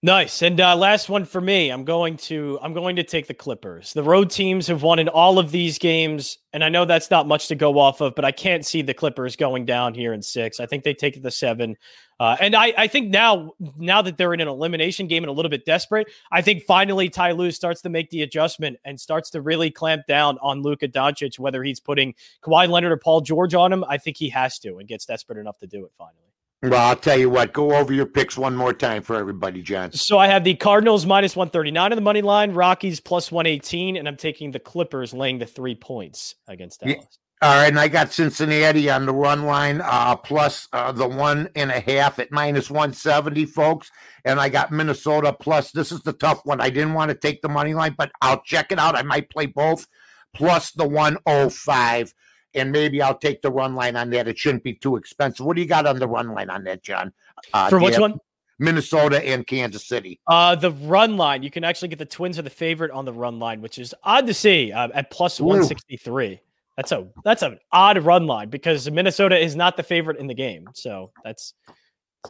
Nice. 0.00 0.42
And 0.42 0.60
uh, 0.60 0.76
last 0.76 1.08
one 1.08 1.24
for 1.24 1.40
me. 1.40 1.70
I'm 1.70 1.84
going 1.84 2.18
to 2.18 2.56
I'm 2.62 2.72
going 2.72 2.94
to 2.96 3.02
take 3.02 3.26
the 3.26 3.34
Clippers. 3.34 3.92
The 3.92 4.02
road 4.04 4.30
teams 4.30 4.68
have 4.68 4.84
won 4.84 5.00
in 5.00 5.08
all 5.08 5.40
of 5.40 5.50
these 5.50 5.76
games, 5.76 6.38
and 6.52 6.62
I 6.62 6.68
know 6.68 6.84
that's 6.84 7.10
not 7.10 7.26
much 7.26 7.48
to 7.48 7.56
go 7.56 7.80
off 7.80 8.00
of, 8.00 8.14
but 8.14 8.24
I 8.24 8.30
can't 8.30 8.64
see 8.64 8.80
the 8.80 8.94
Clippers 8.94 9.34
going 9.34 9.64
down 9.64 9.94
here 9.94 10.12
in 10.12 10.22
six. 10.22 10.60
I 10.60 10.66
think 10.66 10.84
they 10.84 10.94
take 10.94 11.20
the 11.20 11.32
seven. 11.32 11.76
Uh, 12.20 12.36
and 12.38 12.54
I, 12.54 12.72
I 12.78 12.86
think 12.86 13.10
now 13.10 13.54
now 13.76 14.00
that 14.02 14.16
they're 14.16 14.34
in 14.34 14.40
an 14.40 14.46
elimination 14.46 15.08
game 15.08 15.24
and 15.24 15.30
a 15.30 15.32
little 15.32 15.50
bit 15.50 15.64
desperate, 15.64 16.06
I 16.30 16.42
think 16.42 16.62
finally 16.62 17.08
Ty 17.08 17.32
Lue 17.32 17.50
starts 17.50 17.82
to 17.82 17.88
make 17.88 18.10
the 18.10 18.22
adjustment 18.22 18.78
and 18.84 19.00
starts 19.00 19.30
to 19.30 19.40
really 19.40 19.68
clamp 19.68 20.06
down 20.06 20.38
on 20.40 20.62
Luka 20.62 20.86
Doncic, 20.86 21.40
whether 21.40 21.64
he's 21.64 21.80
putting 21.80 22.14
Kawhi 22.44 22.68
Leonard 22.68 22.92
or 22.92 22.98
Paul 22.98 23.20
George 23.22 23.52
on 23.52 23.72
him. 23.72 23.82
I 23.88 23.98
think 23.98 24.16
he 24.16 24.28
has 24.28 24.60
to 24.60 24.78
and 24.78 24.86
gets 24.86 25.06
desperate 25.06 25.38
enough 25.38 25.58
to 25.58 25.66
do 25.66 25.84
it 25.84 25.90
finally. 25.98 26.28
Well, 26.62 26.74
I'll 26.74 26.96
tell 26.96 27.18
you 27.18 27.30
what. 27.30 27.52
Go 27.52 27.76
over 27.76 27.92
your 27.92 28.06
picks 28.06 28.36
one 28.36 28.56
more 28.56 28.72
time 28.72 29.02
for 29.02 29.14
everybody, 29.16 29.62
Jon. 29.62 29.92
So 29.92 30.18
I 30.18 30.26
have 30.26 30.42
the 30.42 30.54
Cardinals 30.54 31.06
minus 31.06 31.36
139 31.36 31.92
on 31.92 31.96
the 31.96 32.02
money 32.02 32.22
line, 32.22 32.52
Rockies 32.52 32.98
plus 32.98 33.30
118, 33.30 33.96
and 33.96 34.08
I'm 34.08 34.16
taking 34.16 34.50
the 34.50 34.58
Clippers 34.58 35.14
laying 35.14 35.38
the 35.38 35.46
three 35.46 35.76
points 35.76 36.34
against 36.48 36.80
Yeah. 36.84 36.94
Dallas. 36.94 37.18
All 37.40 37.54
right, 37.54 37.68
and 37.68 37.78
I 37.78 37.86
got 37.86 38.12
Cincinnati 38.12 38.90
on 38.90 39.06
the 39.06 39.14
run 39.14 39.44
line, 39.44 39.80
uh, 39.80 40.16
plus 40.16 40.66
uh, 40.72 40.90
the 40.90 41.06
one 41.06 41.48
and 41.54 41.70
a 41.70 41.78
half 41.78 42.18
at 42.18 42.32
minus 42.32 42.68
170, 42.68 43.44
folks. 43.44 43.92
And 44.24 44.40
I 44.40 44.48
got 44.48 44.72
Minnesota 44.72 45.32
plus. 45.32 45.70
This 45.70 45.92
is 45.92 46.00
the 46.00 46.12
tough 46.14 46.40
one. 46.42 46.60
I 46.60 46.70
didn't 46.70 46.94
want 46.94 47.10
to 47.10 47.14
take 47.16 47.40
the 47.40 47.48
money 47.48 47.74
line, 47.74 47.94
but 47.96 48.10
I'll 48.20 48.42
check 48.42 48.72
it 48.72 48.80
out. 48.80 48.96
I 48.96 49.02
might 49.02 49.30
play 49.30 49.46
both, 49.46 49.86
plus 50.34 50.72
the 50.72 50.88
105 50.88 52.12
and 52.54 52.72
maybe 52.72 53.02
I'll 53.02 53.18
take 53.18 53.42
the 53.42 53.50
run 53.50 53.74
line 53.74 53.96
on 53.96 54.10
that. 54.10 54.28
It 54.28 54.38
shouldn't 54.38 54.64
be 54.64 54.74
too 54.74 54.96
expensive. 54.96 55.44
What 55.44 55.56
do 55.56 55.62
you 55.62 55.68
got 55.68 55.86
on 55.86 55.98
the 55.98 56.08
run 56.08 56.32
line 56.32 56.50
on 56.50 56.64
that, 56.64 56.82
Jon? 56.82 57.12
Uh, 57.52 57.68
For 57.68 57.78
which 57.78 57.98
one? 57.98 58.18
Minnesota 58.58 59.24
and 59.24 59.46
Kansas 59.46 59.86
City. 59.86 60.18
Uh, 60.26 60.54
the 60.56 60.72
run 60.72 61.16
line, 61.16 61.42
you 61.42 61.50
can 61.50 61.62
actually 61.62 61.88
get 61.88 61.98
the 61.98 62.04
Twins 62.04 62.38
are 62.38 62.42
the 62.42 62.50
favorite 62.50 62.90
on 62.90 63.04
the 63.04 63.12
run 63.12 63.38
line, 63.38 63.60
which 63.60 63.78
is 63.78 63.94
odd 64.02 64.26
to 64.26 64.34
see 64.34 64.72
uh, 64.72 64.88
at 64.94 65.10
plus 65.10 65.40
163. 65.40 66.40
That's 66.76 66.92
a 66.92 67.08
that's 67.24 67.42
an 67.42 67.58
odd 67.72 67.98
run 68.04 68.26
line 68.26 68.50
because 68.50 68.88
Minnesota 68.90 69.36
is 69.36 69.56
not 69.56 69.76
the 69.76 69.82
favorite 69.82 70.18
in 70.18 70.28
the 70.28 70.34
game. 70.34 70.68
So 70.74 71.10
that's 71.24 71.54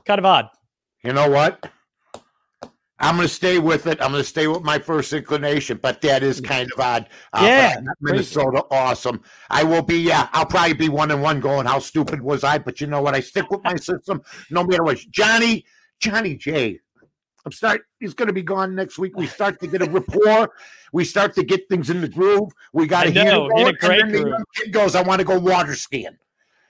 kind 0.07 0.18
of 0.18 0.24
odd. 0.24 0.48
You 1.04 1.12
know 1.12 1.31
what? 1.31 1.70
I'm 3.00 3.16
going 3.16 3.28
to 3.28 3.34
stay 3.34 3.58
with 3.58 3.87
it. 3.87 4.00
I'm 4.00 4.11
going 4.11 4.22
to 4.22 4.28
stay 4.28 4.48
with 4.48 4.62
my 4.62 4.78
first 4.78 5.12
inclination, 5.12 5.78
but 5.80 6.00
that 6.00 6.22
is 6.24 6.40
kind 6.40 6.68
of 6.72 6.80
odd. 6.80 7.08
Uh, 7.32 7.42
yeah, 7.44 7.80
Minnesota, 8.00 8.64
awesome. 8.70 9.22
I 9.50 9.62
will 9.62 9.82
be. 9.82 9.98
Yeah, 9.98 10.28
I'll 10.32 10.46
probably 10.46 10.74
be 10.74 10.88
one 10.88 11.11
and 11.12 11.22
one. 11.22 11.40
Going, 11.40 11.66
how 11.66 11.78
stupid 11.78 12.20
was 12.20 12.42
I? 12.42 12.58
But 12.58 12.80
you 12.80 12.88
know 12.88 13.00
what? 13.00 13.14
I 13.14 13.20
stick 13.20 13.50
with 13.50 13.62
my 13.62 13.76
system, 13.76 14.22
no 14.50 14.64
matter 14.64 14.82
what. 14.82 14.98
Johnny, 15.11 15.64
Johnny 16.00 16.34
J. 16.34 16.80
I'm 17.46 17.52
start. 17.52 17.82
He's 18.00 18.14
going 18.14 18.26
to 18.26 18.32
be 18.32 18.42
gone 18.42 18.74
next 18.74 18.98
week. 18.98 19.16
We 19.16 19.26
start 19.26 19.61
to 19.61 19.68
get 19.68 19.80
a 19.80 19.88
rapport. 19.88 20.50
We 20.92 21.04
start 21.04 21.34
to 21.37 21.44
get 21.44 21.68
things 21.68 21.90
in 21.90 22.00
the 22.00 22.08
groove. 22.08 22.50
We 22.72 22.87
got 22.88 23.04
to 23.04 23.11
hear 23.11 23.32
it. 23.32 23.68
A 23.68 23.72
great 23.74 24.00
and 24.02 24.14
then 24.14 24.24
the 24.24 24.44
kid 24.56 24.72
goes, 24.72 24.96
"I 24.96 25.02
want 25.02 25.20
to 25.20 25.24
go 25.24 25.38
water 25.38 25.76
skiing. 25.76 26.18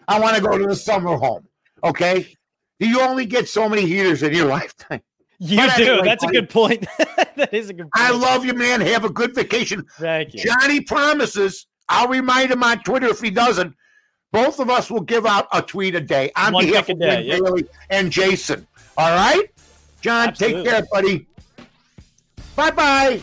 I 0.06 0.20
want 0.20 0.36
to 0.36 0.42
go 0.42 0.58
to 0.58 0.66
the 0.66 0.76
summer 0.76 1.16
home." 1.16 1.48
Okay, 1.82 2.34
you 2.78 3.00
only 3.00 3.24
get 3.24 3.48
so 3.48 3.68
many 3.68 3.86
heaters 3.86 4.22
in 4.22 4.34
your 4.34 4.46
lifetime. 4.58 5.00
You 5.38 5.57
but 5.57 5.77
do. 5.77 5.85
Anyway, 5.85 6.05
That's 6.05 6.24
buddy, 6.24 6.38
a 6.38 6.40
good 6.40 6.51
point. 6.51 6.87
that 7.37 7.55
is 7.55 7.70
a 7.70 7.72
good 7.72 7.90
point. 7.90 7.92
I 7.94 8.11
love 8.11 8.44
you, 8.44 8.55
man. 8.55 8.81
Have 8.81 9.05
a 9.05 9.11
good 9.11 9.35
vacation. 9.35 9.85
Thank 9.98 10.35
you. 10.35 10.42
Johnny 10.44 10.81
promises. 10.81 11.66
I'll 11.88 12.09
remind 12.09 12.51
him 12.51 12.62
on 12.62 12.83
Twitter 12.83 13.07
if 13.07 13.20
he 13.20 13.31
doesn't. 13.31 13.74
Both 14.33 14.59
of 14.61 14.68
us 14.68 14.90
will 14.90 15.01
give 15.01 15.24
out 15.24 15.48
a 15.53 15.62
tweet 15.62 15.94
a 15.94 16.01
day 16.01 16.31
on 16.37 16.53
One 16.53 16.66
behalf 16.66 16.88
of 16.88 16.98
day, 16.98 17.22
yep. 17.22 17.42
Bailey 17.42 17.64
and 17.88 18.12
Jason. 18.12 18.66
All 18.96 19.14
right? 19.14 19.44
Jon, 20.01 20.29
Absolutely. 20.29 20.64
take 20.64 20.72
care, 20.72 20.87
buddy. 20.90 21.27
Bye 22.55 22.70
bye. 22.72 23.22